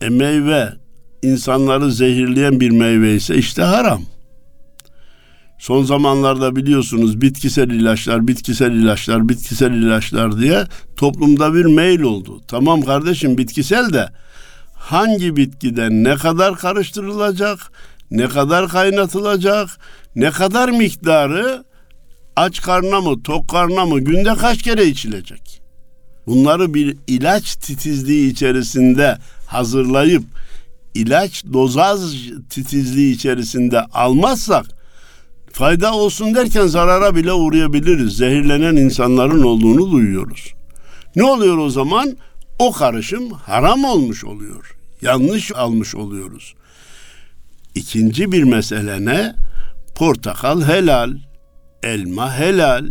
E 0.00 0.08
meyve 0.08 0.80
insanları 1.22 1.92
zehirleyen 1.92 2.60
bir 2.60 2.70
meyve 2.70 3.14
ise 3.14 3.36
işte 3.36 3.62
haram. 3.62 4.02
Son 5.58 5.84
zamanlarda 5.84 6.56
biliyorsunuz 6.56 7.20
bitkisel 7.20 7.70
ilaçlar, 7.70 8.28
bitkisel 8.28 8.72
ilaçlar, 8.72 9.28
bitkisel 9.28 9.72
ilaçlar 9.72 10.38
diye 10.38 10.66
toplumda 10.96 11.54
bir 11.54 11.64
mail 11.64 12.00
oldu. 12.00 12.40
Tamam 12.48 12.82
kardeşim 12.82 13.38
bitkisel 13.38 13.92
de 13.92 14.08
hangi 14.74 15.36
bitkiden 15.36 16.04
ne 16.04 16.14
kadar 16.14 16.56
karıştırılacak, 16.56 17.58
ne 18.10 18.28
kadar 18.28 18.68
kaynatılacak, 18.68 19.68
ne 20.16 20.30
kadar 20.30 20.68
miktarı 20.68 21.64
aç 22.36 22.62
karna 22.62 23.00
mı, 23.00 23.22
tok 23.22 23.48
karna 23.48 23.86
mı, 23.86 24.00
günde 24.00 24.34
kaç 24.34 24.62
kere 24.62 24.86
içilecek? 24.86 25.60
Bunları 26.26 26.74
bir 26.74 26.96
ilaç 27.06 27.56
titizliği 27.56 28.32
içerisinde 28.32 29.18
hazırlayıp 29.46 30.24
ilaç 30.94 31.44
dozaj 31.52 32.30
titizliği 32.50 33.14
içerisinde 33.14 33.80
almazsak 33.80 34.66
fayda 35.52 35.94
olsun 35.94 36.34
derken 36.34 36.66
zarara 36.66 37.14
bile 37.16 37.32
uğrayabiliriz. 37.32 38.16
Zehirlenen 38.16 38.76
insanların 38.76 39.42
olduğunu 39.42 39.90
duyuyoruz. 39.90 40.54
Ne 41.16 41.24
oluyor 41.24 41.58
o 41.58 41.70
zaman? 41.70 42.16
O 42.58 42.72
karışım 42.72 43.30
haram 43.30 43.84
olmuş 43.84 44.24
oluyor. 44.24 44.76
Yanlış 45.02 45.52
almış 45.52 45.94
oluyoruz. 45.94 46.54
İkinci 47.74 48.32
bir 48.32 48.42
mesele 48.42 49.04
ne? 49.04 49.34
Portakal 49.94 50.62
helal, 50.62 51.16
elma 51.82 52.38
helal 52.38 52.86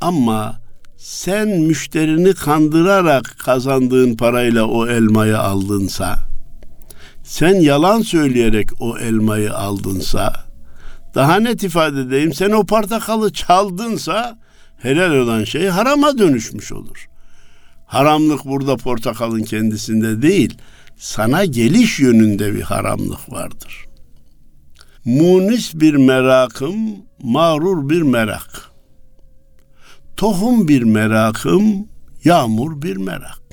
ama 0.00 0.60
sen 0.96 1.48
müşterini 1.48 2.34
kandırarak 2.34 3.36
kazandığın 3.38 4.16
parayla 4.16 4.64
o 4.64 4.88
elmayı 4.88 5.38
aldınsa, 5.38 6.18
sen 7.34 7.54
yalan 7.54 8.02
söyleyerek 8.02 8.68
o 8.80 8.98
elmayı 8.98 9.54
aldınsa, 9.54 10.32
Daha 11.14 11.36
net 11.36 11.62
ifade 11.62 12.00
edeyim. 12.00 12.34
Sen 12.34 12.50
o 12.50 12.66
portakalı 12.66 13.32
çaldınsa 13.32 14.38
helal 14.78 15.14
olan 15.14 15.44
şey 15.44 15.66
harama 15.66 16.18
dönüşmüş 16.18 16.72
olur. 16.72 17.08
Haramlık 17.86 18.44
burada 18.44 18.76
portakalın 18.76 19.42
kendisinde 19.42 20.22
değil, 20.22 20.58
sana 20.96 21.44
geliş 21.44 22.00
yönünde 22.00 22.54
bir 22.54 22.62
haramlık 22.62 23.32
vardır. 23.32 23.84
Munis 25.04 25.74
bir 25.74 25.94
merakım, 25.94 26.78
mağrur 27.22 27.88
bir 27.88 28.02
merak. 28.02 28.70
Tohum 30.16 30.68
bir 30.68 30.82
merakım, 30.82 31.88
yağmur 32.24 32.82
bir 32.82 32.96
merak. 32.96 33.43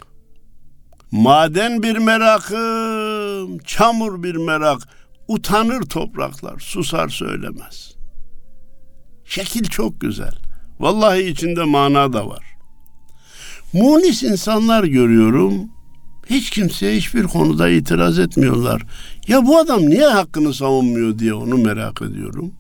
Maden 1.12 1.84
bir 1.84 1.98
merakım, 1.98 3.58
çamur 3.58 4.24
bir 4.24 4.36
merak. 4.36 4.82
Utanır 5.28 5.82
topraklar, 5.82 6.60
susar 6.60 7.10
söylemez. 7.10 7.96
Şekil 9.26 9.64
çok 9.64 10.02
güzel. 10.02 10.34
Vallahi 10.80 11.22
içinde 11.22 11.64
mana 11.64 12.14
da 12.14 12.28
var. 12.28 12.44
Munis 13.74 14.24
insanlar 14.24 14.84
görüyorum. 14.84 15.54
Hiç 16.30 16.50
kimseye 16.50 16.98
hiçbir 16.98 17.24
konuda 17.24 17.70
itiraz 17.70 18.20
etmiyorlar. 18.20 18.82
Ya 19.28 19.46
bu 19.46 19.58
adam 19.58 19.82
niye 19.82 20.06
hakkını 20.08 20.54
savunmuyor 20.54 21.20
diye 21.20 21.34
onu 21.34 21.58
merak 21.58 22.02
ediyorum. 22.02 22.54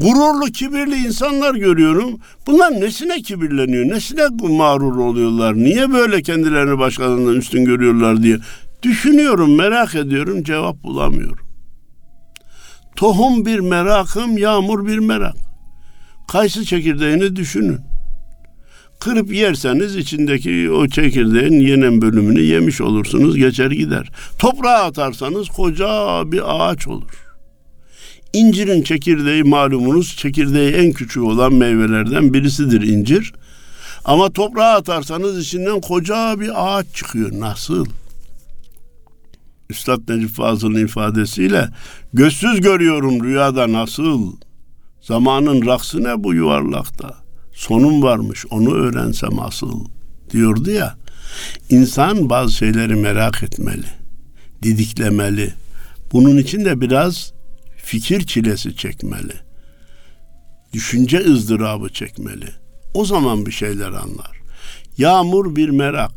Gururlu, 0.00 0.44
kibirli 0.52 0.96
insanlar 0.96 1.54
görüyorum. 1.54 2.18
Bunlar 2.46 2.72
nesine 2.72 3.22
kibirleniyor, 3.22 3.88
nesine 3.88 4.22
mağrur 4.42 4.96
oluyorlar, 4.96 5.54
niye 5.54 5.92
böyle 5.92 6.22
kendilerini 6.22 6.78
başkalarından 6.78 7.34
üstün 7.34 7.64
görüyorlar 7.64 8.22
diye 8.22 8.38
düşünüyorum, 8.82 9.56
merak 9.56 9.94
ediyorum, 9.94 10.42
cevap 10.42 10.82
bulamıyorum. 10.82 11.46
Tohum 12.96 13.46
bir 13.46 13.60
merakım, 13.60 14.38
yağmur 14.38 14.86
bir 14.86 14.98
merak. 14.98 15.34
Kayısı 16.28 16.64
çekirdeğini 16.64 17.36
düşünün. 17.36 17.78
Kırıp 19.00 19.32
yerseniz 19.32 19.96
içindeki 19.96 20.70
o 20.70 20.88
çekirdeğin 20.88 21.60
yenen 21.60 22.02
bölümünü 22.02 22.40
yemiş 22.40 22.80
olursunuz, 22.80 23.36
geçer 23.36 23.70
gider. 23.70 24.10
Toprağa 24.38 24.82
atarsanız 24.84 25.48
koca 25.48 26.22
bir 26.32 26.42
ağaç 26.46 26.88
olur. 26.88 27.23
İncirin 28.34 28.82
çekirdeği 28.82 29.42
malumunuz 29.42 30.16
çekirdeği 30.16 30.72
en 30.72 30.92
küçük 30.92 31.22
olan 31.22 31.54
meyvelerden 31.54 32.34
birisidir 32.34 32.82
incir. 32.82 33.32
Ama 34.04 34.30
toprağa 34.30 34.74
atarsanız 34.74 35.38
içinden 35.38 35.80
koca 35.80 36.40
bir 36.40 36.50
ağaç 36.54 36.86
çıkıyor. 36.94 37.30
Nasıl? 37.40 37.86
Üstad 39.70 40.08
Necip 40.08 40.30
Fazıl'ın 40.30 40.84
ifadesiyle 40.84 41.68
gözsüz 42.12 42.60
görüyorum 42.60 43.24
rüyada 43.24 43.72
nasıl? 43.72 44.32
Zamanın 45.00 45.66
raksı 45.66 46.04
ne 46.04 46.24
bu 46.24 46.34
yuvarlakta? 46.34 47.14
Sonum 47.52 48.02
varmış 48.02 48.46
onu 48.50 48.74
öğrensem 48.74 49.38
asıl 49.38 49.84
diyordu 50.30 50.70
ya. 50.70 50.96
İnsan 51.70 52.30
bazı 52.30 52.52
şeyleri 52.52 52.94
merak 52.94 53.42
etmeli, 53.42 53.86
didiklemeli. 54.62 55.54
Bunun 56.12 56.36
için 56.36 56.64
de 56.64 56.80
biraz 56.80 57.32
fikir 57.84 58.26
çilesi 58.26 58.76
çekmeli. 58.76 59.32
Düşünce 60.72 61.18
ızdırabı 61.18 61.88
çekmeli. 61.88 62.48
O 62.94 63.04
zaman 63.04 63.46
bir 63.46 63.52
şeyler 63.52 63.88
anlar. 63.88 64.40
Yağmur 64.98 65.56
bir 65.56 65.68
merak. 65.68 66.12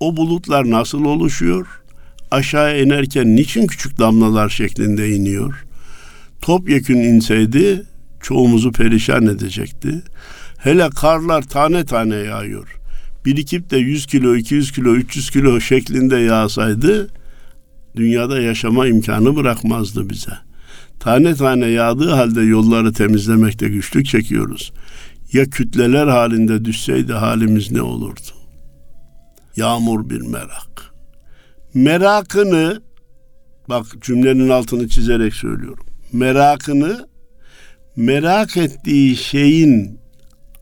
O 0.00 0.16
bulutlar 0.16 0.70
nasıl 0.70 1.04
oluşuyor? 1.04 1.66
Aşağı 2.30 2.82
inerken 2.82 3.36
niçin 3.36 3.66
küçük 3.66 3.98
damlalar 3.98 4.48
şeklinde 4.48 5.16
iniyor? 5.16 5.64
Topyekün 6.42 6.96
inseydi 6.96 7.86
çoğumuzu 8.20 8.72
perişan 8.72 9.26
edecekti. 9.26 10.02
Hele 10.58 10.90
karlar 10.90 11.42
tane 11.42 11.84
tane 11.84 12.16
yağıyor. 12.16 12.80
Birikip 13.24 13.70
de 13.70 13.76
100 13.76 14.06
kilo, 14.06 14.36
200 14.36 14.72
kilo, 14.72 14.94
300 14.94 15.30
kilo 15.30 15.60
şeklinde 15.60 16.16
yağsaydı 16.16 17.08
dünyada 17.96 18.40
yaşama 18.40 18.86
imkanı 18.86 19.36
bırakmazdı 19.36 20.10
bize. 20.10 20.47
Tane 21.00 21.34
tane 21.34 21.66
yağdığı 21.66 22.10
halde 22.10 22.40
yolları 22.40 22.92
temizlemekte 22.92 23.68
güçlük 23.68 24.06
çekiyoruz. 24.06 24.72
Ya 25.32 25.50
kütleler 25.50 26.06
halinde 26.06 26.64
düşseydi 26.64 27.12
halimiz 27.12 27.72
ne 27.72 27.82
olurdu? 27.82 28.20
Yağmur 29.56 30.10
bir 30.10 30.20
merak. 30.20 30.94
Merakını 31.74 32.82
bak 33.68 33.86
cümlenin 34.00 34.48
altını 34.48 34.88
çizerek 34.88 35.34
söylüyorum. 35.34 35.86
Merakını 36.12 37.08
merak 37.96 38.56
ettiği 38.56 39.16
şeyin 39.16 40.00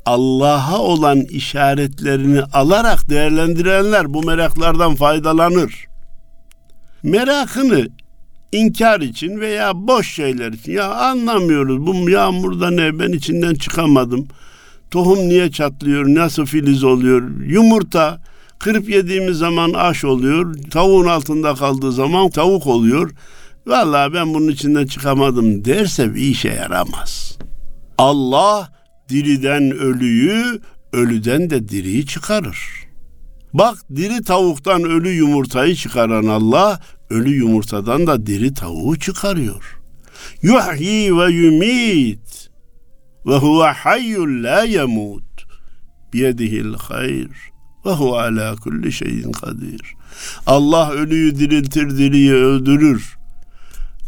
Allah'a 0.06 0.78
olan 0.78 1.20
işaretlerini 1.20 2.42
alarak 2.42 3.10
değerlendirenler 3.10 4.14
bu 4.14 4.22
meraklardan 4.22 4.94
faydalanır. 4.94 5.86
Merakını 7.02 7.88
inkar 8.52 9.00
için 9.00 9.40
veya 9.40 9.72
boş 9.74 10.14
şeyler 10.14 10.52
için 10.52 10.72
ya 10.72 10.90
anlamıyoruz 10.90 11.86
bu 11.86 12.10
yağmurda 12.10 12.70
ne 12.70 12.98
ben 12.98 13.12
içinden 13.12 13.54
çıkamadım. 13.54 14.28
Tohum 14.90 15.18
niye 15.18 15.50
çatlıyor, 15.50 16.06
nasıl 16.06 16.46
filiz 16.46 16.84
oluyor? 16.84 17.40
Yumurta 17.46 18.20
kırıp 18.58 18.88
yediğimiz 18.88 19.38
zaman 19.38 19.72
aş 19.72 20.04
oluyor. 20.04 20.54
Tavuğun 20.70 21.06
altında 21.06 21.54
kaldığı 21.54 21.92
zaman 21.92 22.30
tavuk 22.30 22.66
oluyor. 22.66 23.10
Vallahi 23.66 24.14
ben 24.14 24.34
bunun 24.34 24.48
içinden 24.48 24.86
çıkamadım 24.86 25.64
derse 25.64 26.14
bir 26.14 26.20
işe 26.20 26.48
yaramaz. 26.48 27.38
Allah 27.98 28.72
diriden 29.08 29.70
ölüyü, 29.70 30.60
ölüden 30.92 31.50
de 31.50 31.68
diriyi 31.68 32.06
çıkarır. 32.06 32.58
Bak 33.52 33.78
diri 33.96 34.22
tavuktan 34.22 34.82
ölü 34.82 35.08
yumurtayı 35.08 35.74
çıkaran 35.74 36.26
Allah 36.26 36.80
ölü 37.10 37.30
yumurtadan 37.30 38.06
da 38.06 38.26
diri 38.26 38.54
tavuğu 38.54 38.98
çıkarıyor. 38.98 39.78
Yuhyi 40.42 41.18
ve 41.18 41.32
yumit 41.32 42.50
ve 43.26 43.36
huve 43.36 43.66
hayyul 43.66 44.44
la 44.44 44.62
yemut 44.62 45.46
biyedihil 46.12 46.74
hayr 46.74 47.30
ve 47.86 47.90
huve 47.90 48.20
ala 48.20 48.56
kulli 48.56 48.92
şeyin 48.92 49.32
kadir. 49.32 49.80
Allah 50.46 50.90
ölüyü 50.90 51.38
diriltir, 51.38 51.98
diriyi 51.98 52.32
öldürür. 52.32 53.16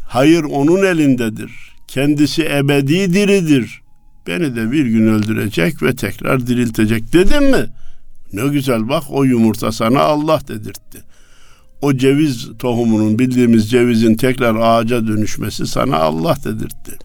Hayır 0.09 0.45
onun 0.45 0.85
elindedir. 0.85 1.53
Kendisi 1.89 2.45
ebedi 2.45 3.13
diridir. 3.13 3.83
Beni 4.27 4.57
de 4.57 4.73
bir 4.73 4.87
gün 4.87 5.07
öldürecek 5.07 5.83
ve 5.83 5.97
tekrar 5.97 6.47
diriltecek 6.47 7.13
dedim 7.13 7.51
mi? 7.51 7.67
Ne 8.33 8.49
güzel 8.49 8.89
bak 8.89 9.03
o 9.09 9.25
yumurta 9.25 9.73
sana 9.73 10.01
Allah 10.01 10.41
dedirtti. 10.49 11.08
O 11.83 11.97
ceviz 11.97 12.49
tohumunun 12.59 13.19
bildiğimiz 13.19 13.71
cevizin 13.71 14.15
tekrar 14.15 14.57
ağaca 14.57 15.07
dönüşmesi 15.07 15.67
sana 15.67 15.97
Allah 15.97 16.37
dedirtti. 16.45 16.99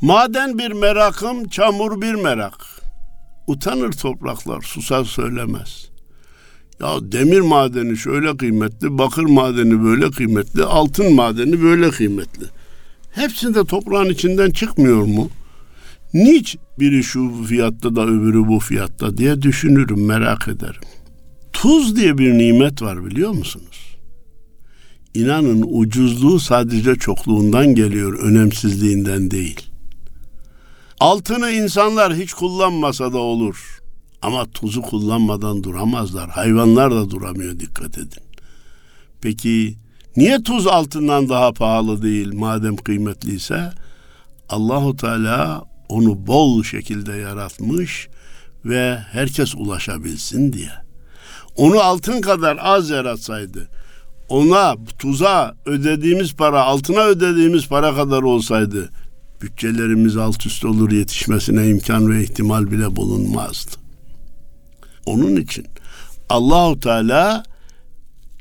Maden 0.00 0.58
bir 0.58 0.72
merakım, 0.72 1.48
çamur 1.48 2.00
bir 2.00 2.14
merak. 2.14 2.66
Utanır 3.46 3.92
topraklar, 3.92 4.62
susar 4.62 5.04
söylemez. 5.04 5.90
Ya 6.80 7.12
demir 7.12 7.40
madeni 7.40 7.96
şöyle 7.96 8.36
kıymetli, 8.36 8.98
bakır 8.98 9.22
madeni 9.22 9.84
böyle 9.84 10.10
kıymetli, 10.10 10.64
altın 10.64 11.14
madeni 11.14 11.62
böyle 11.62 11.90
kıymetli. 11.90 12.46
Hepsinde 13.12 13.64
toprağın 13.64 14.08
içinden 14.08 14.50
çıkmıyor 14.50 15.02
mu? 15.02 15.30
Niç 16.14 16.56
biri 16.78 17.02
şu 17.02 17.44
fiyatta 17.48 17.96
da 17.96 18.06
öbürü 18.06 18.48
bu 18.48 18.58
fiyatta 18.58 19.16
diye 19.16 19.42
düşünürüm, 19.42 20.06
merak 20.06 20.48
ederim. 20.48 20.82
Tuz 21.60 21.96
diye 21.96 22.18
bir 22.18 22.38
nimet 22.38 22.82
var 22.82 23.04
biliyor 23.04 23.30
musunuz? 23.30 23.96
İnanın 25.14 25.64
ucuzluğu 25.68 26.40
sadece 26.40 26.94
çokluğundan 26.94 27.74
geliyor, 27.74 28.18
önemsizliğinden 28.18 29.30
değil. 29.30 29.70
Altını 31.00 31.50
insanlar 31.50 32.14
hiç 32.14 32.32
kullanmasa 32.32 33.12
da 33.12 33.18
olur. 33.18 33.80
Ama 34.22 34.46
tuzu 34.46 34.82
kullanmadan 34.82 35.62
duramazlar. 35.62 36.30
Hayvanlar 36.30 36.90
da 36.90 37.10
duramıyor 37.10 37.60
dikkat 37.60 37.98
edin. 37.98 38.22
Peki 39.20 39.74
niye 40.16 40.42
tuz 40.42 40.66
altından 40.66 41.28
daha 41.28 41.52
pahalı 41.52 42.02
değil 42.02 42.34
madem 42.34 42.76
kıymetliyse? 42.76 43.72
Allahu 44.48 44.96
Teala 44.96 45.64
onu 45.88 46.26
bol 46.26 46.62
şekilde 46.62 47.12
yaratmış 47.12 48.08
ve 48.64 48.98
herkes 49.12 49.54
ulaşabilsin 49.54 50.52
diye. 50.52 50.89
Onu 51.60 51.80
altın 51.80 52.20
kadar 52.20 52.58
az 52.60 52.90
yaratsaydı, 52.90 53.68
ona 54.28 54.76
tuza 54.98 55.54
ödediğimiz 55.66 56.34
para, 56.34 56.62
altına 56.62 57.04
ödediğimiz 57.04 57.68
para 57.68 57.94
kadar 57.94 58.22
olsaydı, 58.22 58.90
bütçelerimiz 59.42 60.16
alt 60.16 60.46
üst 60.46 60.64
olur 60.64 60.90
yetişmesine 60.90 61.68
imkan 61.68 62.10
ve 62.10 62.22
ihtimal 62.22 62.70
bile 62.70 62.96
bulunmazdı. 62.96 63.70
Onun 65.06 65.36
için 65.36 65.66
Allahu 66.28 66.80
Teala 66.80 67.42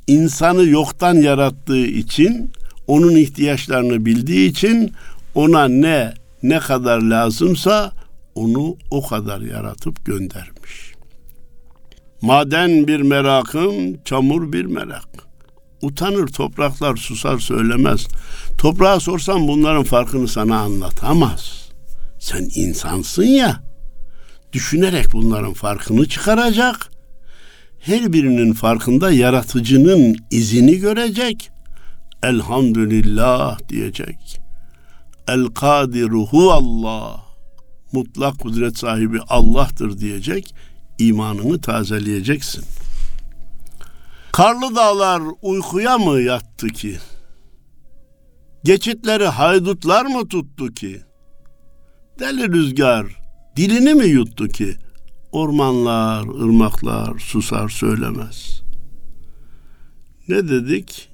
insanı 0.08 0.66
yoktan 0.66 1.16
yarattığı 1.16 1.86
için 1.86 2.52
onun 2.88 3.16
ihtiyaçlarını 3.16 4.06
bildiği 4.06 4.50
için 4.50 4.94
ona 5.36 5.68
ne 5.68 6.14
ne 6.44 6.60
kadar 6.60 7.02
lazımsa 7.02 7.92
onu 8.36 8.78
o 8.92 9.08
kadar 9.08 9.42
yaratıp 9.42 10.06
göndermiş. 10.06 10.59
Maden 12.22 12.88
bir 12.88 13.02
merakım, 13.02 14.04
çamur 14.06 14.54
bir 14.54 14.66
merak. 14.66 15.08
Utanır 15.82 16.28
topraklar 16.28 16.96
susar 16.96 17.40
söylemez. 17.40 18.08
Toprağa 18.58 19.00
sorsam 19.00 19.48
bunların 19.48 19.84
farkını 19.84 20.28
sana 20.28 20.60
anlatamaz. 20.60 21.70
Sen 22.20 22.50
insansın 22.56 23.24
ya. 23.24 23.64
Düşünerek 24.54 25.06
bunların 25.14 25.54
farkını 25.54 26.08
çıkaracak. 26.08 26.90
Her 27.80 28.14
birinin 28.14 28.54
farkında 28.54 29.12
yaratıcının 29.12 30.16
izini 30.32 30.78
görecek. 30.78 31.50
Elhamdülillah 32.24 33.60
diyecek. 33.70 34.40
El 35.28 35.46
kadiru 35.46 36.52
Allah. 36.52 37.30
Mutlak 37.92 38.40
kudret 38.40 38.78
sahibi 38.78 39.20
Allah'tır 39.30 40.00
diyecek. 40.00 40.54
İmanını 41.00 41.62
tazeleyeceksin. 41.62 42.64
Karlı 44.32 44.76
dağlar 44.76 45.22
uykuya 45.42 45.98
mı 45.98 46.22
yattı 46.22 46.68
ki? 46.68 46.98
Geçitleri 48.64 49.28
haydutlar 49.28 50.06
mı 50.06 50.28
tuttu 50.28 50.74
ki? 50.74 51.02
Deli 52.20 52.52
rüzgar 52.52 53.06
dilini 53.56 53.94
mi 53.94 54.06
yuttu 54.06 54.48
ki? 54.48 54.76
Ormanlar, 55.32 56.22
ırmaklar 56.22 57.20
susar 57.20 57.70
söylemez. 57.70 58.62
Ne 60.28 60.48
dedik? 60.50 61.10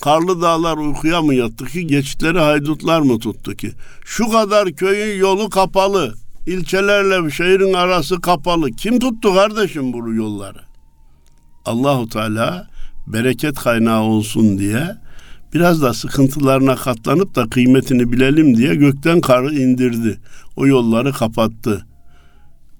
Karlı 0.00 0.42
dağlar 0.42 0.76
uykuya 0.76 1.22
mı 1.22 1.34
yattı 1.34 1.64
ki? 1.64 1.86
Geçitleri 1.86 2.38
haydutlar 2.38 3.00
mı 3.00 3.18
tuttu 3.18 3.56
ki? 3.56 3.72
Şu 4.04 4.30
kadar 4.30 4.72
köyün 4.72 5.18
yolu 5.18 5.50
kapalı. 5.50 6.14
İlçelerle 6.46 7.30
şehrin 7.30 7.72
arası 7.72 8.20
kapalı. 8.20 8.70
Kim 8.70 8.98
tuttu 8.98 9.34
kardeşim 9.34 9.92
bu 9.92 10.14
yolları? 10.14 10.60
Allahu 11.64 12.08
Teala 12.08 12.68
bereket 13.06 13.54
kaynağı 13.54 14.02
olsun 14.02 14.58
diye 14.58 14.96
biraz 15.54 15.82
da 15.82 15.94
sıkıntılarına 15.94 16.76
katlanıp 16.76 17.34
da 17.34 17.48
kıymetini 17.48 18.12
bilelim 18.12 18.56
diye 18.56 18.74
gökten 18.74 19.20
karı 19.20 19.54
indirdi. 19.54 20.20
O 20.56 20.66
yolları 20.66 21.12
kapattı. 21.12 21.86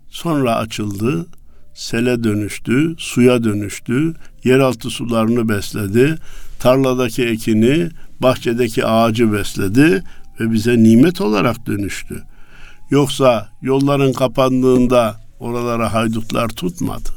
Sonra 0.08 0.56
açıldı, 0.56 1.26
sele 1.74 2.24
dönüştü, 2.24 2.94
suya 2.98 3.44
dönüştü, 3.44 4.14
yeraltı 4.44 4.90
sularını 4.90 5.48
besledi, 5.48 6.16
tarladaki 6.58 7.24
ekini, 7.24 7.88
bahçedeki 8.22 8.86
ağacı 8.86 9.32
besledi 9.32 10.02
ve 10.40 10.52
bize 10.52 10.82
nimet 10.82 11.20
olarak 11.20 11.66
dönüştü. 11.66 12.22
Yoksa 12.90 13.48
yolların 13.62 14.12
kapandığında 14.12 15.20
oralara 15.40 15.92
haydutlar 15.92 16.48
tutmadı. 16.48 17.08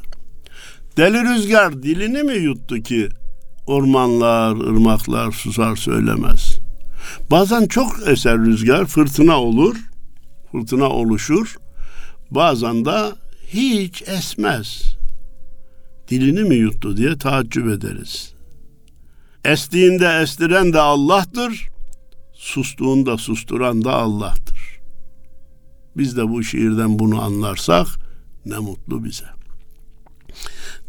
Deli 0.97 1.23
rüzgar 1.23 1.84
dilini 1.84 2.23
mi 2.23 2.34
yuttu 2.34 2.75
ki 2.84 3.10
ormanlar, 3.67 4.51
ırmaklar 4.51 5.32
susar 5.32 5.75
söylemez. 5.75 6.60
Bazen 7.32 7.65
çok 7.65 8.08
eser 8.08 8.38
rüzgar, 8.38 8.86
fırtına 8.86 9.41
olur, 9.41 9.75
fırtına 10.51 10.89
oluşur. 10.89 11.55
Bazen 12.32 12.86
de 12.86 13.15
hiç 13.47 14.01
esmez. 14.01 14.95
Dilini 16.08 16.43
mi 16.43 16.55
yuttu 16.55 16.97
diye 16.97 17.17
taaccüp 17.17 17.67
ederiz. 17.67 18.34
Estiğinde 19.45 20.19
estiren 20.21 20.73
de 20.73 20.79
Allah'tır, 20.79 21.69
sustuğunda 22.34 23.17
susturan 23.17 23.84
da 23.84 23.93
Allah'tır. 23.93 24.58
Biz 25.97 26.17
de 26.17 26.30
bu 26.30 26.43
şiirden 26.43 26.99
bunu 26.99 27.21
anlarsak 27.21 27.88
ne 28.45 28.58
mutlu 28.58 29.04
bize. 29.04 29.25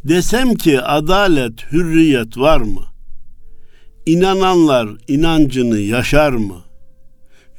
Desem 0.05 0.55
ki 0.55 0.81
adalet, 0.81 1.73
hürriyet 1.73 2.39
var 2.39 2.61
mı? 2.61 2.85
İnananlar 4.07 4.89
inancını 5.09 5.79
yaşar 5.79 6.33
mı? 6.33 6.63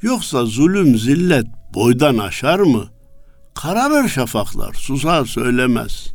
Yoksa 0.02 0.44
zulüm, 0.44 0.98
zillet 0.98 1.46
boydan 1.74 2.18
aşar 2.18 2.58
mı? 2.58 2.88
Kararır 3.54 4.08
şafaklar, 4.08 4.74
susar 4.74 5.24
söylemez. 5.24 6.12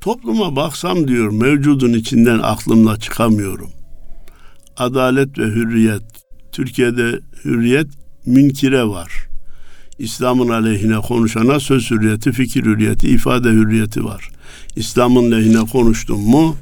Topluma 0.00 0.56
baksam 0.56 1.08
diyor 1.08 1.30
mevcudun 1.30 1.92
içinden 1.92 2.38
aklımla 2.38 2.98
çıkamıyorum. 2.98 3.70
Adalet 4.76 5.38
ve 5.38 5.44
hürriyet. 5.44 6.02
Türkiye'de 6.52 7.20
hürriyet 7.44 7.86
münkire 8.26 8.84
var. 8.84 9.25
İslam'ın 9.98 10.48
aleyhine 10.48 10.96
konuşana 10.96 11.60
söz 11.60 11.90
hürriyeti, 11.90 12.32
fikir 12.32 12.64
hürriyeti, 12.64 13.08
ifade 13.08 13.48
hürriyeti 13.48 14.04
var. 14.04 14.30
İslam'ın 14.76 15.32
lehine 15.32 15.66
konuştun 15.66 16.20
mu 16.20 16.56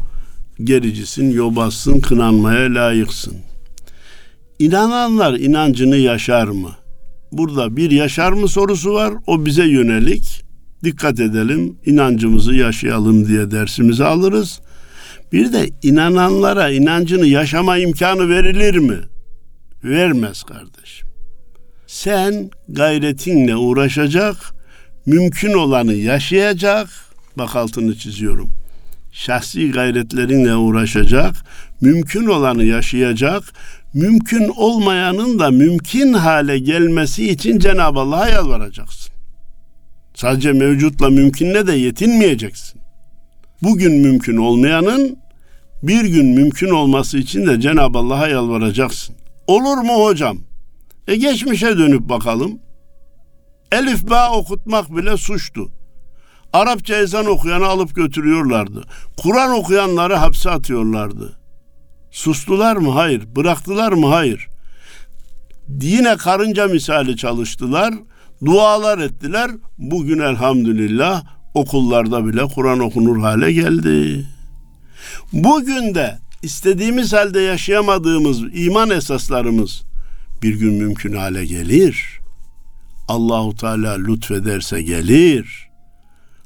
gericisin, 0.64 1.30
yobazsın, 1.30 2.00
kınanmaya 2.00 2.74
layıksın. 2.74 3.36
İnananlar 4.58 5.34
inancını 5.34 5.96
yaşar 5.96 6.48
mı? 6.48 6.70
Burada 7.32 7.76
bir 7.76 7.90
yaşar 7.90 8.32
mı 8.32 8.48
sorusu 8.48 8.94
var. 8.94 9.14
O 9.26 9.46
bize 9.46 9.64
yönelik. 9.64 10.44
Dikkat 10.84 11.20
edelim, 11.20 11.76
inancımızı 11.86 12.54
yaşayalım 12.54 13.28
diye 13.28 13.50
dersimizi 13.50 14.04
alırız. 14.04 14.60
Bir 15.32 15.52
de 15.52 15.70
inananlara 15.82 16.70
inancını 16.70 17.26
yaşama 17.26 17.78
imkanı 17.78 18.28
verilir 18.28 18.76
mi? 18.76 18.98
Vermez 19.84 20.42
kardeşim. 20.42 21.03
Sen 21.94 22.50
gayretinle 22.68 23.56
uğraşacak, 23.56 24.36
mümkün 25.06 25.52
olanı 25.52 25.94
yaşayacak, 25.94 26.88
bak 27.38 27.56
altını 27.56 27.96
çiziyorum. 27.96 28.50
Şahsi 29.12 29.70
gayretlerinle 29.70 30.54
uğraşacak, 30.54 31.34
mümkün 31.80 32.26
olanı 32.26 32.64
yaşayacak, 32.64 33.42
mümkün 33.92 34.48
olmayanın 34.56 35.38
da 35.38 35.50
mümkün 35.50 36.12
hale 36.12 36.58
gelmesi 36.58 37.30
için 37.30 37.58
Cenab-ı 37.58 38.00
Allah'a 38.00 38.28
yalvaracaksın. 38.28 39.12
Sadece 40.14 40.52
mevcutla 40.52 41.10
mümkünle 41.10 41.66
de 41.66 41.72
yetinmeyeceksin. 41.72 42.80
Bugün 43.62 43.92
mümkün 43.92 44.36
olmayanın 44.36 45.16
bir 45.82 46.04
gün 46.04 46.26
mümkün 46.26 46.70
olması 46.70 47.18
için 47.18 47.46
de 47.46 47.60
Cenab-ı 47.60 47.98
Allah'a 47.98 48.28
yalvaracaksın. 48.28 49.14
Olur 49.46 49.76
mu 49.76 50.04
hocam? 50.04 50.38
E 51.08 51.16
geçmişe 51.16 51.78
dönüp 51.78 52.08
bakalım. 52.08 52.58
Elif 53.72 54.10
ba 54.10 54.30
okutmak 54.30 54.96
bile 54.96 55.16
suçtu. 55.16 55.70
Arapça 56.52 56.96
ezan 56.96 57.26
okuyanı 57.26 57.66
alıp 57.66 57.94
götürüyorlardı. 57.94 58.82
Kur'an 59.16 59.50
okuyanları 59.50 60.14
hapse 60.14 60.50
atıyorlardı. 60.50 61.38
Sustular 62.10 62.76
mı? 62.76 62.90
Hayır. 62.90 63.36
Bıraktılar 63.36 63.92
mı? 63.92 64.06
Hayır. 64.06 64.48
Yine 65.80 66.16
karınca 66.16 66.66
misali 66.68 67.16
çalıştılar. 67.16 67.94
Dualar 68.44 68.98
ettiler. 68.98 69.50
Bugün 69.78 70.18
elhamdülillah 70.18 71.24
okullarda 71.54 72.26
bile 72.26 72.42
Kur'an 72.54 72.78
okunur 72.78 73.20
hale 73.20 73.52
geldi. 73.52 74.26
Bugün 75.32 75.94
de 75.94 76.18
istediğimiz 76.42 77.12
halde 77.12 77.40
yaşayamadığımız 77.40 78.42
iman 78.54 78.90
esaslarımız 78.90 79.82
bir 80.44 80.54
gün 80.54 80.74
mümkün 80.74 81.12
hale 81.12 81.46
gelir. 81.46 82.20
Allahu 83.08 83.56
Teala 83.56 83.94
lütfederse 83.94 84.82
gelir. 84.82 85.68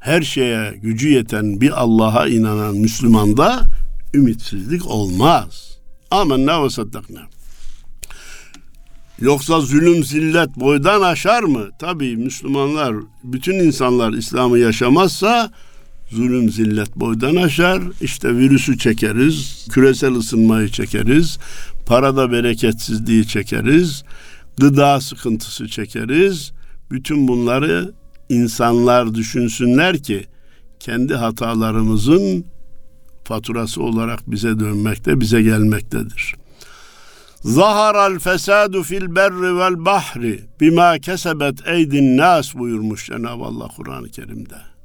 Her 0.01 0.23
şeye 0.23 0.79
gücü 0.83 1.09
yeten 1.09 1.61
bir 1.61 1.83
Allah'a 1.83 2.29
inanan 2.29 2.77
Müslümanda 2.77 3.63
ümitsizlik 4.15 4.87
olmaz. 4.87 5.79
Amenna 6.11 6.65
ve 6.65 6.71
saddakna. 6.71 7.21
Yoksa 9.21 9.61
zulüm 9.61 10.05
zillet 10.05 10.57
boydan 10.57 11.03
aşar 11.03 11.43
mı? 11.43 11.69
Tabii 11.79 12.17
Müslümanlar, 12.17 12.95
bütün 13.25 13.55
insanlar 13.55 14.13
İslam'ı 14.13 14.59
yaşamazsa 14.59 15.51
zulüm 16.11 16.51
zillet 16.51 16.97
boydan 16.97 17.37
aşar. 17.37 17.83
İşte 18.01 18.37
virüsü 18.37 18.79
çekeriz, 18.79 19.67
küresel 19.71 20.15
ısınmayı 20.15 20.69
çekeriz, 20.69 21.39
parada 21.87 22.33
bereketsizliği 22.33 23.27
çekeriz, 23.27 24.05
gıda 24.59 25.01
sıkıntısı 25.01 25.69
çekeriz. 25.69 26.53
Bütün 26.91 27.29
bunları 27.29 27.93
insanlar 28.29 29.15
düşünsünler 29.15 29.99
ki 29.99 30.25
kendi 30.81 31.15
hatalarımızın 31.15 32.45
faturası 33.25 33.83
olarak 33.83 34.31
bize 34.31 34.61
dönmekte, 34.61 35.21
bize 35.21 35.43
gelmektedir. 35.43 36.35
Zaharal 37.43 38.19
fesadu 38.19 38.83
fil 38.83 39.15
berri 39.17 39.59
vel 39.59 39.85
bahri 39.85 40.41
bima 40.61 40.99
kesebet 40.99 41.69
eydin 41.69 42.17
nas 42.17 42.55
buyurmuş 42.55 43.07
Cenab-ı 43.07 43.45
Allah 43.45 43.69
Kur'an-ı 43.77 44.09
Kerim'de. 44.09 44.78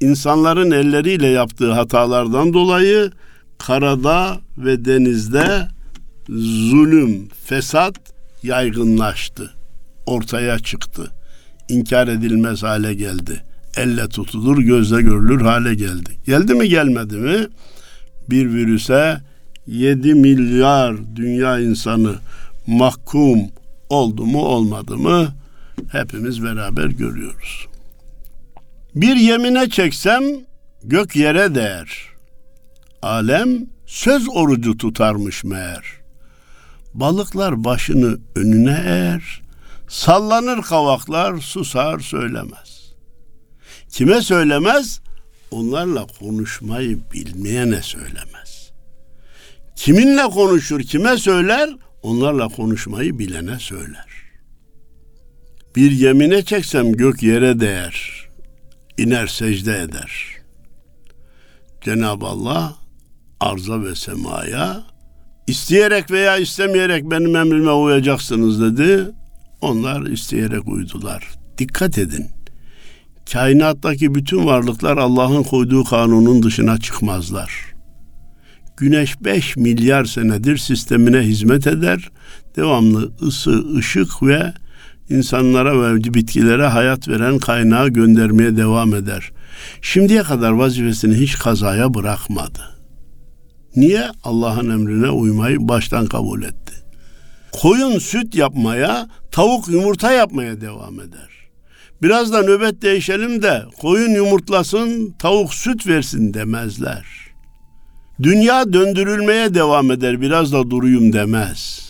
İnsanların 0.00 0.70
elleriyle 0.70 1.26
yaptığı 1.26 1.72
hatalardan 1.72 2.52
dolayı 2.52 3.10
karada 3.58 4.40
ve 4.58 4.84
denizde 4.84 5.68
zulüm, 6.28 7.28
fesat 7.44 7.94
yaygınlaştı. 8.42 9.50
Ortaya 10.06 10.58
çıktı. 10.58 11.10
İnkar 11.68 12.08
edilmez 12.08 12.62
hale 12.62 12.94
geldi. 12.94 13.42
Elle 13.76 14.08
tutulur, 14.08 14.58
gözle 14.58 15.02
görülür 15.02 15.40
hale 15.40 15.74
geldi. 15.74 16.10
Geldi 16.26 16.54
mi 16.54 16.68
gelmedi 16.68 17.16
mi? 17.16 17.46
Bir 18.30 18.52
virüse 18.52 19.20
7 19.66 20.14
milyar 20.14 21.16
dünya 21.16 21.58
insanı 21.60 22.14
mahkum 22.66 23.38
oldu 23.88 24.26
mu 24.26 24.38
olmadı 24.38 24.96
mı 24.96 25.28
hepimiz 25.88 26.44
beraber 26.44 26.86
görüyoruz. 26.86 27.66
Bir 28.96 29.16
yemine 29.16 29.70
çeksem 29.70 30.24
gök 30.84 31.16
yere 31.16 31.54
değer. 31.54 32.08
Alem 33.02 33.66
söz 33.86 34.28
orucu 34.28 34.76
tutarmış 34.76 35.44
meğer. 35.44 35.84
Balıklar 36.94 37.64
başını 37.64 38.18
önüne 38.34 38.82
eğer, 38.86 39.42
sallanır 39.88 40.62
kavaklar 40.62 41.38
susar 41.38 42.00
söylemez. 42.00 42.94
Kime 43.90 44.20
söylemez? 44.20 45.00
Onlarla 45.50 46.06
konuşmayı 46.06 46.98
bilmeyene 47.12 47.82
söylemez. 47.82 48.72
Kiminle 49.76 50.22
konuşur, 50.22 50.80
kime 50.80 51.16
söyler? 51.16 51.70
Onlarla 52.02 52.48
konuşmayı 52.48 53.18
bilene 53.18 53.58
söyler. 53.58 54.06
Bir 55.76 55.90
yemine 55.90 56.42
çeksem 56.42 56.92
gök 56.92 57.22
yere 57.22 57.60
değer, 57.60 58.25
iner 58.98 59.26
secde 59.26 59.78
eder. 59.78 60.12
Cenab-ı 61.80 62.26
Allah 62.26 62.74
arza 63.40 63.82
ve 63.84 63.94
semaya 63.94 64.82
isteyerek 65.46 66.10
veya 66.10 66.36
istemeyerek 66.36 67.10
benim 67.10 67.36
emrime 67.36 67.70
uyacaksınız 67.70 68.60
dedi. 68.60 69.10
Onlar 69.60 70.06
isteyerek 70.06 70.68
uydular. 70.68 71.28
Dikkat 71.58 71.98
edin. 71.98 72.26
Kainattaki 73.32 74.14
bütün 74.14 74.46
varlıklar 74.46 74.96
Allah'ın 74.96 75.42
koyduğu 75.42 75.84
kanunun 75.84 76.42
dışına 76.42 76.78
çıkmazlar. 76.78 77.76
Güneş 78.76 79.20
5 79.20 79.56
milyar 79.56 80.04
senedir 80.04 80.56
sistemine 80.56 81.20
hizmet 81.20 81.66
eder. 81.66 82.10
Devamlı 82.56 83.12
ısı, 83.22 83.76
ışık 83.76 84.22
ve 84.22 84.52
insanlara 85.10 85.94
ve 85.94 86.14
bitkilere 86.14 86.66
hayat 86.66 87.08
veren 87.08 87.38
kaynağı 87.38 87.88
göndermeye 87.88 88.56
devam 88.56 88.94
eder. 88.94 89.32
Şimdiye 89.82 90.22
kadar 90.22 90.50
vazifesini 90.50 91.14
hiç 91.14 91.38
kazaya 91.38 91.94
bırakmadı. 91.94 92.76
Niye? 93.76 94.04
Allah'ın 94.24 94.70
emrine 94.70 95.10
uymayı 95.10 95.68
baştan 95.68 96.06
kabul 96.06 96.42
etti. 96.42 96.72
Koyun 97.52 97.98
süt 97.98 98.34
yapmaya, 98.34 99.08
tavuk 99.30 99.68
yumurta 99.68 100.12
yapmaya 100.12 100.60
devam 100.60 101.00
eder. 101.00 101.28
Biraz 102.02 102.32
da 102.32 102.42
nöbet 102.42 102.82
değişelim 102.82 103.42
de 103.42 103.62
koyun 103.80 104.10
yumurtlasın, 104.10 105.14
tavuk 105.18 105.54
süt 105.54 105.86
versin 105.86 106.34
demezler. 106.34 107.04
Dünya 108.22 108.72
döndürülmeye 108.72 109.54
devam 109.54 109.90
eder, 109.90 110.20
biraz 110.20 110.52
da 110.52 110.70
duruyum 110.70 111.12
demez. 111.12 111.85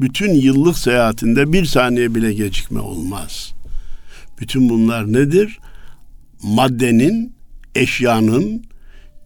Bütün 0.00 0.34
yıllık 0.34 0.78
seyahatinde 0.78 1.52
bir 1.52 1.64
saniye 1.64 2.14
bile 2.14 2.32
gecikme 2.32 2.80
olmaz. 2.80 3.54
Bütün 4.40 4.68
bunlar 4.68 5.12
nedir? 5.12 5.58
Maddenin, 6.42 7.32
eşyanın, 7.74 8.64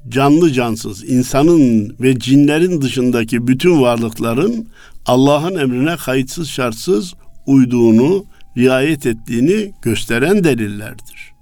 canlı 0.09 0.53
cansız, 0.53 1.05
insanın 1.05 1.97
ve 2.01 2.19
cinlerin 2.19 2.83
dışındaki 2.83 3.49
bütün 3.49 3.81
varlıkların 3.83 4.69
Allah'ın 5.07 5.55
emrine 5.55 5.97
kayıtsız 5.97 6.49
şartsız 6.49 7.15
uyduğunu, 7.47 8.25
riayet 8.57 9.07
ettiğini 9.07 9.73
gösteren 9.83 10.45
delillerdir. 10.45 11.33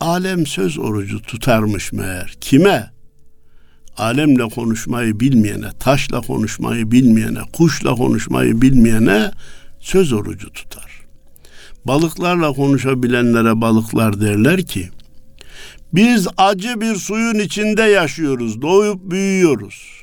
Alem 0.00 0.46
söz 0.46 0.78
orucu 0.78 1.22
tutarmış 1.22 1.92
meğer. 1.92 2.34
Kime? 2.40 2.91
Alemle 3.96 4.48
konuşmayı 4.48 5.20
bilmeyene, 5.20 5.70
taşla 5.78 6.20
konuşmayı 6.20 6.90
bilmeyene, 6.90 7.40
kuşla 7.52 7.94
konuşmayı 7.94 8.62
bilmeyene 8.62 9.30
söz 9.80 10.12
orucu 10.12 10.52
tutar. 10.52 11.02
Balıklarla 11.84 12.52
konuşabilenlere 12.52 13.60
balıklar 13.60 14.20
derler 14.20 14.62
ki, 14.62 14.90
biz 15.92 16.28
acı 16.36 16.80
bir 16.80 16.94
suyun 16.94 17.38
içinde 17.38 17.82
yaşıyoruz, 17.82 18.62
doğup 18.62 19.10
büyüyoruz. 19.10 20.02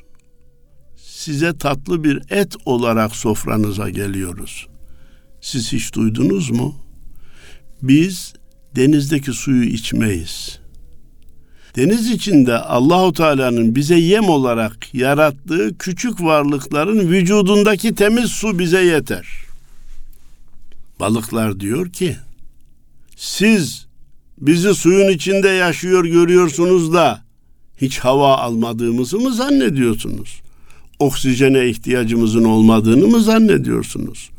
Size 0.96 1.58
tatlı 1.58 2.04
bir 2.04 2.22
et 2.30 2.56
olarak 2.64 3.16
sofranıza 3.16 3.90
geliyoruz. 3.90 4.66
Siz 5.40 5.72
hiç 5.72 5.94
duydunuz 5.94 6.50
mu? 6.50 6.74
Biz 7.82 8.34
denizdeki 8.76 9.32
suyu 9.32 9.64
içmeyiz. 9.64 10.59
Deniz 11.76 12.10
içinde 12.10 12.58
Allahu 12.58 13.12
Teala'nın 13.12 13.74
bize 13.74 13.96
yem 13.96 14.28
olarak 14.28 14.94
yarattığı 14.94 15.78
küçük 15.78 16.22
varlıkların 16.22 17.08
vücudundaki 17.08 17.94
temiz 17.94 18.30
su 18.30 18.58
bize 18.58 18.82
yeter. 18.84 19.26
Balıklar 21.00 21.60
diyor 21.60 21.92
ki 21.92 22.16
siz 23.16 23.86
bizi 24.38 24.74
suyun 24.74 25.08
içinde 25.08 25.48
yaşıyor 25.48 26.04
görüyorsunuz 26.04 26.92
da 26.92 27.22
hiç 27.80 27.98
hava 27.98 28.36
almadığımızı 28.36 29.18
mı 29.18 29.34
zannediyorsunuz? 29.34 30.40
Oksijene 30.98 31.68
ihtiyacımızın 31.68 32.44
olmadığını 32.44 33.06
mı 33.06 33.20
zannediyorsunuz? 33.20 34.30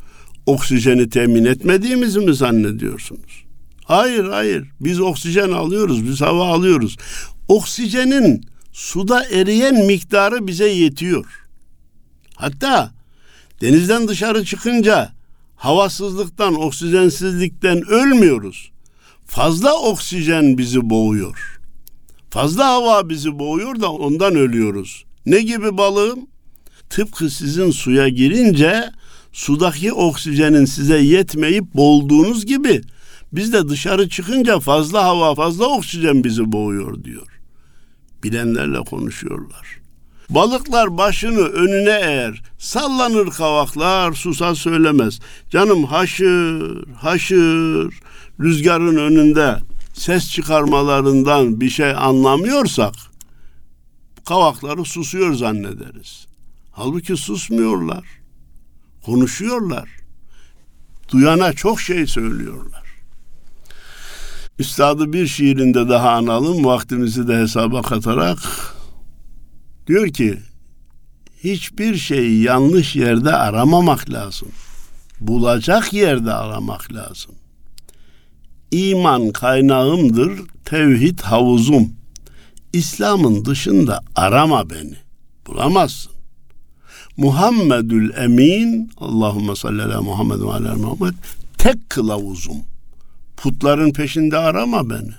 Oksijeni 0.45 1.09
temin 1.09 1.45
etmediğimizi 1.45 2.19
mi 2.19 2.35
zannediyorsunuz? 2.35 3.43
Hayır 3.91 4.25
hayır 4.25 4.67
biz 4.79 4.99
oksijen 4.99 5.51
alıyoruz 5.51 6.05
biz 6.05 6.21
hava 6.21 6.47
alıyoruz. 6.47 6.97
Oksijenin 7.47 8.45
suda 8.71 9.25
eriyen 9.25 9.85
miktarı 9.85 10.47
bize 10.47 10.69
yetiyor. 10.69 11.25
Hatta 12.35 12.91
denizden 13.61 14.07
dışarı 14.07 14.45
çıkınca 14.45 15.13
havasızlıktan, 15.55 16.55
oksijensizlikten 16.55 17.87
ölmüyoruz. 17.87 18.71
Fazla 19.25 19.73
oksijen 19.73 20.57
bizi 20.57 20.89
boğuyor. 20.89 21.59
Fazla 22.29 22.65
hava 22.65 23.09
bizi 23.09 23.39
boğuyor 23.39 23.81
da 23.81 23.91
ondan 23.91 24.35
ölüyoruz. 24.35 25.05
Ne 25.25 25.41
gibi 25.41 25.77
balığım? 25.77 26.19
Tıpkı 26.89 27.29
sizin 27.29 27.71
suya 27.71 28.07
girince 28.07 28.91
sudaki 29.33 29.93
oksijenin 29.93 30.65
size 30.65 30.97
yetmeyip 30.97 31.73
boğulduğunuz 31.75 32.45
gibi 32.45 32.81
biz 33.33 33.53
de 33.53 33.69
dışarı 33.69 34.09
çıkınca 34.09 34.59
fazla 34.59 35.03
hava, 35.03 35.35
fazla 35.35 35.65
oksijen 35.65 36.23
bizi 36.23 36.51
boğuyor 36.51 37.03
diyor. 37.03 37.27
Bilenlerle 38.23 38.79
konuşuyorlar. 38.79 39.81
Balıklar 40.29 40.97
başını 40.97 41.41
önüne 41.41 41.99
eğer, 42.03 42.43
sallanır 42.57 43.29
kavaklar, 43.29 44.13
susa 44.13 44.55
söylemez. 44.55 45.19
Canım 45.49 45.83
haşır, 45.83 46.83
haşır, 46.93 47.93
rüzgarın 48.39 48.97
önünde 48.97 49.57
ses 49.93 50.31
çıkarmalarından 50.31 51.61
bir 51.61 51.69
şey 51.69 51.91
anlamıyorsak, 51.91 52.93
kavakları 54.25 54.85
susuyor 54.85 55.33
zannederiz. 55.33 56.27
Halbuki 56.71 57.17
susmuyorlar, 57.17 58.05
konuşuyorlar. 59.05 59.89
Duyana 61.11 61.53
çok 61.53 61.81
şey 61.81 62.07
söylüyorlar. 62.07 62.80
Üstadı 64.59 65.13
bir 65.13 65.27
şiirinde 65.27 65.89
daha 65.89 66.09
analım, 66.09 66.65
vaktimizi 66.65 67.27
de 67.27 67.37
hesaba 67.37 67.81
katarak 67.81 68.39
Diyor 69.87 70.09
ki 70.09 70.39
hiçbir 71.43 71.97
şeyi 71.97 72.43
yanlış 72.43 72.95
yerde 72.95 73.33
aramamak 73.33 74.09
lazım. 74.09 74.47
Bulacak 75.19 75.93
yerde 75.93 76.33
aramak 76.33 76.93
lazım. 76.93 77.31
İman 78.71 79.31
kaynağımdır, 79.31 80.41
tevhid 80.65 81.19
havuzum. 81.19 81.93
İslam'ın 82.73 83.45
dışında 83.45 84.01
arama 84.15 84.69
beni. 84.69 84.95
Bulamazsın. 85.47 86.11
Muhammedül 87.17 88.17
Emin, 88.17 88.91
Allahümme 88.97 89.55
salli 89.55 89.83
ala 89.83 90.01
Muhammed 90.01 90.39
ve 90.39 90.53
ala 90.53 90.75
Muhammed, 90.75 91.13
tek 91.57 91.89
kılavuzum. 91.89 92.57
Putların 93.41 93.93
peşinde 93.93 94.37
arama 94.37 94.89
beni. 94.89 95.13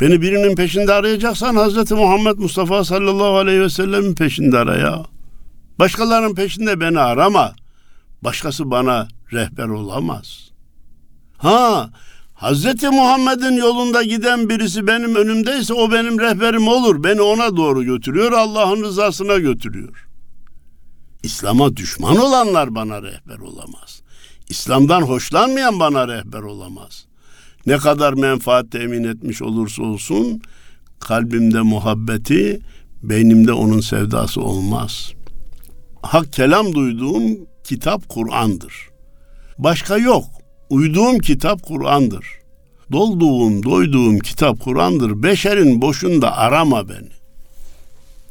Beni 0.00 0.22
birinin 0.22 0.56
peşinde 0.56 0.92
arayacaksan 0.92 1.56
Hazreti 1.56 1.94
Muhammed 1.94 2.38
Mustafa 2.38 2.84
sallallahu 2.84 3.36
aleyhi 3.36 3.60
ve 3.60 3.70
sellemin 3.70 4.14
peşinde 4.14 4.58
ara 4.58 4.76
ya. 4.76 5.06
Başkalarının 5.78 6.34
peşinde 6.34 6.80
beni 6.80 7.00
arama. 7.00 7.54
Başkası 8.22 8.70
bana 8.70 9.08
rehber 9.32 9.68
olamaz. 9.68 10.50
Ha, 11.38 11.90
Hazreti 12.34 12.88
Muhammed'in 12.88 13.56
yolunda 13.56 14.02
giden 14.02 14.48
birisi 14.48 14.86
benim 14.86 15.14
önümdeyse 15.14 15.74
o 15.74 15.92
benim 15.92 16.20
rehberim 16.20 16.68
olur. 16.68 17.04
Beni 17.04 17.20
ona 17.20 17.56
doğru 17.56 17.84
götürüyor, 17.84 18.32
Allah'ın 18.32 18.82
rızasına 18.82 19.36
götürüyor. 19.36 20.08
İslam'a 21.22 21.76
düşman 21.76 22.16
olanlar 22.16 22.74
bana 22.74 23.02
rehber 23.02 23.38
olamaz. 23.38 24.02
İslam'dan 24.48 25.02
hoşlanmayan 25.02 25.80
bana 25.80 26.08
rehber 26.08 26.42
olamaz. 26.42 27.04
Ne 27.66 27.76
kadar 27.76 28.12
menfaat 28.12 28.70
temin 28.70 29.04
etmiş 29.04 29.42
olursa 29.42 29.82
olsun 29.82 30.42
kalbimde 31.00 31.60
muhabbeti, 31.60 32.60
beynimde 33.02 33.52
onun 33.52 33.80
sevdası 33.80 34.40
olmaz. 34.40 35.12
Hak 36.02 36.32
kelam 36.32 36.74
duyduğum 36.74 37.22
kitap 37.64 38.08
Kur'an'dır. 38.08 38.74
Başka 39.58 39.96
yok. 39.98 40.24
Uyduğum 40.70 41.18
kitap 41.18 41.62
Kur'an'dır. 41.62 42.26
Dolduğum, 42.92 43.62
doyduğum 43.62 44.18
kitap 44.18 44.60
Kur'an'dır. 44.60 45.22
Beşerin 45.22 45.82
boşunda 45.82 46.36
arama 46.36 46.88
beni. 46.88 47.16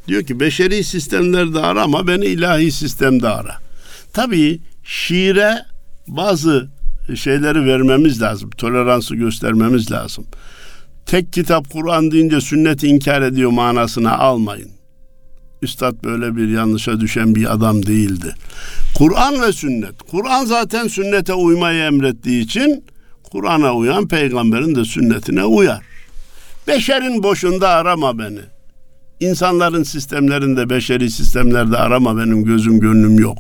Diyor 0.07 0.23
ki 0.23 0.39
beşeri 0.39 0.83
sistemlerde 0.83 1.59
arama 1.59 2.07
beni 2.07 2.25
ilahi 2.25 2.71
sistemde 2.71 3.29
ara. 3.29 3.57
Tabii 4.13 4.59
şiire 4.83 5.65
bazı 6.07 6.69
şeyleri 7.15 7.65
vermemiz 7.65 8.21
lazım. 8.21 8.49
Toleransı 8.49 9.15
göstermemiz 9.15 9.91
lazım. 9.91 10.25
Tek 11.05 11.33
kitap 11.33 11.69
Kur'an 11.69 12.11
deyince 12.11 12.41
sünneti 12.41 12.87
inkar 12.87 13.21
ediyor 13.21 13.51
manasına 13.51 14.17
almayın. 14.17 14.69
Üstad 15.61 16.03
böyle 16.03 16.35
bir 16.35 16.47
yanlışa 16.47 16.99
düşen 16.99 17.35
bir 17.35 17.53
adam 17.53 17.85
değildi. 17.85 18.35
Kur'an 18.97 19.41
ve 19.41 19.51
sünnet. 19.51 19.97
Kur'an 20.11 20.45
zaten 20.45 20.87
sünnete 20.87 21.33
uymayı 21.33 21.83
emrettiği 21.83 22.43
için 22.43 22.83
Kur'an'a 23.31 23.73
uyan 23.73 24.07
peygamberin 24.07 24.75
de 24.75 24.85
sünnetine 24.85 25.43
uyar. 25.43 25.81
Beşerin 26.67 27.23
boşunda 27.23 27.69
arama 27.69 28.19
beni. 28.19 28.39
İnsanların 29.19 29.83
sistemlerinde, 29.83 30.69
beşeri 30.69 31.11
sistemlerde 31.11 31.77
arama 31.77 32.17
benim 32.17 32.43
gözüm 32.43 32.79
gönlüm 32.79 33.19
yok. 33.19 33.37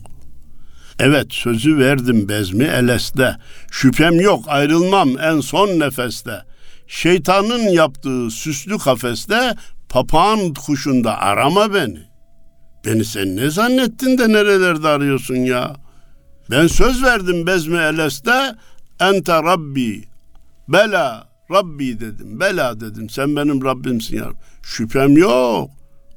Evet 0.99 1.33
sözü 1.33 1.77
verdim 1.77 2.29
bezmi 2.29 2.63
eleste. 2.63 3.37
Şüphem 3.71 4.19
yok 4.19 4.45
ayrılmam 4.47 5.09
en 5.19 5.39
son 5.39 5.67
nefeste. 5.67 6.41
Şeytanın 6.87 7.63
yaptığı 7.63 8.31
süslü 8.31 8.77
kafeste 8.77 9.55
papağan 9.89 10.53
kuşunda 10.53 11.17
arama 11.17 11.73
beni. 11.73 11.99
Beni 12.85 13.05
sen 13.05 13.35
ne 13.35 13.49
zannettin 13.49 14.17
de 14.17 14.29
nerelerde 14.29 14.87
arıyorsun 14.87 15.35
ya? 15.35 15.75
Ben 16.51 16.67
söz 16.67 17.03
verdim 17.03 17.47
bezmi 17.47 17.77
eleste 17.77 18.55
ente 18.99 19.33
rabbi 19.33 20.03
bela 20.67 21.27
rabbi 21.51 21.99
dedim 21.99 22.39
bela 22.39 22.79
dedim 22.79 23.09
sen 23.09 23.35
benim 23.35 23.65
Rabbimsin 23.65 24.17
ya. 24.17 24.27
Şüphem 24.63 25.17
yok. 25.17 25.69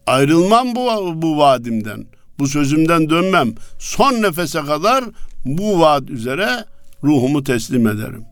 Ayrılmam 0.06 0.74
bu, 0.74 1.12
bu 1.22 1.38
vaadimden. 1.38 2.06
Bu 2.38 2.48
sözümden 2.48 3.10
dönmem. 3.10 3.54
Son 3.78 4.12
nefese 4.12 4.60
kadar 4.60 5.04
bu 5.44 5.80
vaat 5.80 6.10
üzere 6.10 6.64
ruhumu 7.04 7.44
teslim 7.44 7.86
ederim. 7.86 8.24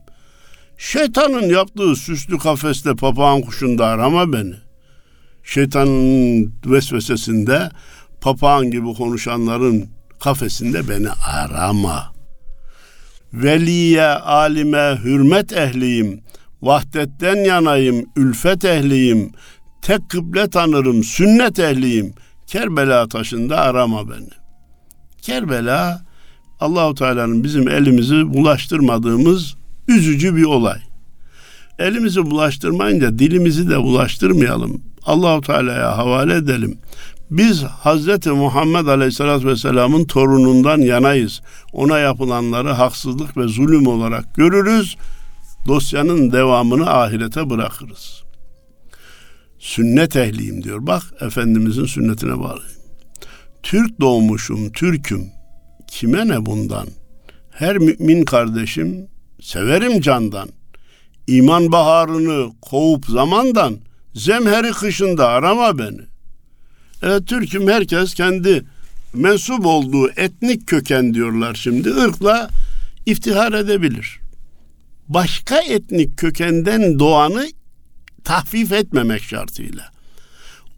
Şeytanın 0.78 1.48
yaptığı 1.48 1.96
süslü 1.96 2.38
kafeste 2.38 2.94
papağan 2.94 3.40
kuşunda 3.40 3.86
arama 3.86 4.32
beni. 4.32 4.54
Şeytanın 5.42 6.54
vesvesesinde 6.66 7.70
papağan 8.20 8.70
gibi 8.70 8.94
konuşanların 8.94 9.86
kafesinde 10.20 10.88
beni 10.88 11.08
arama. 11.10 12.12
Veliye, 13.32 14.06
alime, 14.06 14.98
hürmet 15.04 15.52
ehliyim. 15.52 16.20
Vahdetten 16.62 17.36
yanayım, 17.36 18.06
ülfet 18.16 18.64
ehliyim. 18.64 19.32
Tek 19.82 20.10
kıble 20.10 20.50
tanırım, 20.50 21.04
sünnet 21.04 21.58
ehliyim. 21.58 22.14
Kerbela 22.46 23.08
taşında 23.08 23.60
arama 23.60 24.10
beni. 24.10 24.28
Kerbela 25.22 26.02
Allahu 26.60 26.94
Teala'nın 26.94 27.44
bizim 27.44 27.68
elimizi 27.68 28.34
bulaştırmadığımız 28.34 29.56
üzücü 29.88 30.36
bir 30.36 30.44
olay. 30.44 30.78
Elimizi 31.78 32.22
bulaştırmayınca 32.22 33.18
dilimizi 33.18 33.70
de 33.70 33.78
bulaştırmayalım. 33.78 34.82
Allahu 35.02 35.40
Teala'ya 35.40 35.98
havale 35.98 36.34
edelim. 36.34 36.78
Biz 37.30 37.62
Hazreti 37.62 38.30
Muhammed 38.30 38.86
Aleyhisselatü 38.86 39.46
Vesselam'ın 39.46 40.04
torunundan 40.04 40.78
yanayız. 40.78 41.40
Ona 41.72 41.98
yapılanları 41.98 42.72
haksızlık 42.72 43.36
ve 43.36 43.48
zulüm 43.48 43.86
olarak 43.86 44.34
görürüz. 44.34 44.96
Dosyanın 45.68 46.32
devamını 46.32 46.90
ahirete 46.90 47.50
bırakırız. 47.50 48.25
Sünnet 49.58 50.16
ehliyim 50.16 50.64
diyor. 50.64 50.86
Bak 50.86 51.02
Efendimizin 51.20 51.84
sünnetine 51.84 52.38
bağlıyım. 52.38 52.76
Türk 53.62 54.00
doğmuşum, 54.00 54.72
Türk'üm. 54.72 55.30
Kime 55.88 56.28
ne 56.28 56.46
bundan? 56.46 56.88
Her 57.50 57.78
mümin 57.78 58.24
kardeşim 58.24 59.06
severim 59.40 60.00
candan. 60.00 60.48
İman 61.26 61.72
baharını 61.72 62.52
kovup 62.60 63.06
zamandan 63.06 63.76
zemheri 64.14 64.70
kışında 64.70 65.28
arama 65.28 65.78
beni. 65.78 66.00
Evet 67.02 67.26
Türk'üm 67.26 67.68
herkes 67.68 68.14
kendi 68.14 68.64
mensup 69.14 69.66
olduğu 69.66 70.08
etnik 70.08 70.66
köken 70.66 71.14
diyorlar 71.14 71.54
şimdi. 71.54 71.90
ırkla 71.90 72.50
iftihar 73.06 73.52
edebilir. 73.52 74.20
Başka 75.08 75.60
etnik 75.60 76.18
kökenden 76.18 76.98
doğanı 76.98 77.46
tahfif 78.26 78.72
etmemek 78.72 79.22
şartıyla. 79.22 79.90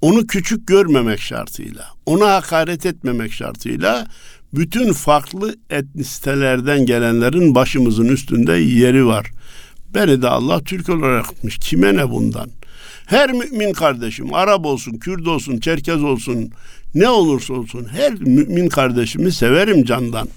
Onu 0.01 0.27
küçük 0.27 0.67
görmemek 0.67 1.21
şartıyla, 1.21 1.85
ona 2.07 2.35
hakaret 2.35 2.87
etmemek 2.87 3.33
şartıyla 3.33 4.07
bütün 4.55 4.93
farklı 4.93 5.57
etnisitelerden 5.71 6.87
gelenlerin 6.87 7.55
başımızın 7.55 8.09
üstünde 8.09 8.53
yeri 8.53 9.07
var. 9.07 9.31
Beni 9.95 10.23
de 10.23 10.29
Allah 10.29 10.65
Türk 10.65 10.89
olarak 10.89 11.27
yapmış. 11.27 11.59
Kime 11.59 11.97
ne 11.97 12.11
bundan? 12.11 12.51
Her 13.07 13.33
mümin 13.33 13.73
kardeşim 13.73 14.35
Arap 14.35 14.67
olsun, 14.67 14.93
Kürt 14.93 15.27
olsun, 15.27 15.61
Çerkez 15.61 16.03
olsun, 16.03 16.51
ne 16.95 17.09
olursa 17.09 17.55
olsun 17.55 17.87
her 17.93 18.15
mümin 18.15 18.69
kardeşimi 18.69 19.33
severim 19.33 19.85
candan. 19.85 20.29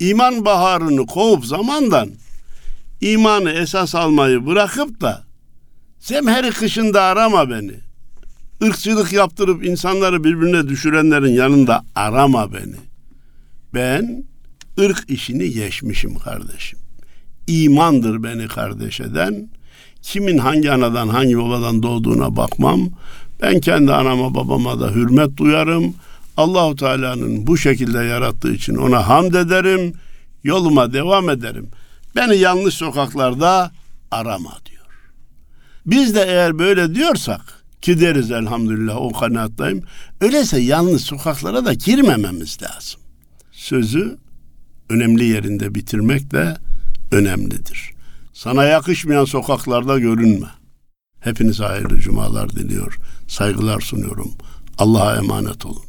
İman 0.00 0.44
baharını 0.44 1.06
kovup 1.06 1.46
zamandan 1.46 2.10
imanı 3.00 3.50
esas 3.50 3.94
almayı 3.94 4.46
bırakıp 4.46 5.00
da 5.00 5.27
semheri 6.00 6.50
kışında 6.50 7.02
arama 7.02 7.50
beni. 7.50 7.74
Irkçılık 8.60 9.12
yaptırıp 9.12 9.64
insanları 9.64 10.24
birbirine 10.24 10.68
düşürenlerin 10.68 11.32
yanında 11.32 11.84
arama 11.94 12.52
beni. 12.52 12.76
Ben 13.74 14.24
ırk 14.80 15.10
işini 15.10 15.50
geçmişim 15.50 16.14
kardeşim. 16.14 16.78
İmandır 17.46 18.22
beni 18.22 18.48
kardeş 18.48 19.00
eden. 19.00 19.48
Kimin 20.02 20.38
hangi 20.38 20.72
anadan 20.72 21.08
hangi 21.08 21.38
babadan 21.38 21.82
doğduğuna 21.82 22.36
bakmam. 22.36 22.88
Ben 23.42 23.60
kendi 23.60 23.92
anama 23.92 24.34
babama 24.34 24.80
da 24.80 24.90
hürmet 24.90 25.36
duyarım. 25.36 25.94
Allahu 26.36 26.76
Teala'nın 26.76 27.46
bu 27.46 27.58
şekilde 27.58 27.98
yarattığı 27.98 28.52
için 28.52 28.74
ona 28.74 29.08
hamd 29.08 29.34
ederim. 29.34 29.92
Yoluma 30.44 30.92
devam 30.92 31.30
ederim. 31.30 31.68
Beni 32.16 32.36
yanlış 32.36 32.74
sokaklarda 32.74 33.70
arama. 34.10 34.67
Biz 35.90 36.14
de 36.14 36.22
eğer 36.22 36.58
böyle 36.58 36.94
diyorsak 36.94 37.40
ki 37.82 38.00
deriz 38.00 38.30
elhamdülillah 38.30 38.96
o 38.96 39.12
kanaattayım. 39.12 39.82
Öyleyse 40.20 40.60
yanlış 40.60 41.02
sokaklara 41.02 41.64
da 41.64 41.72
girmememiz 41.72 42.58
lazım. 42.62 43.00
Sözü 43.52 44.18
önemli 44.90 45.24
yerinde 45.24 45.74
bitirmek 45.74 46.30
de 46.30 46.56
önemlidir. 47.12 47.90
Sana 48.32 48.64
yakışmayan 48.64 49.24
sokaklarda 49.24 49.98
görünme. 49.98 50.46
Hepinize 51.20 51.64
hayırlı 51.64 52.00
cumalar 52.00 52.50
diliyor. 52.50 52.98
Saygılar 53.28 53.80
sunuyorum. 53.80 54.32
Allah'a 54.78 55.16
emanet 55.16 55.66
olun. 55.66 55.87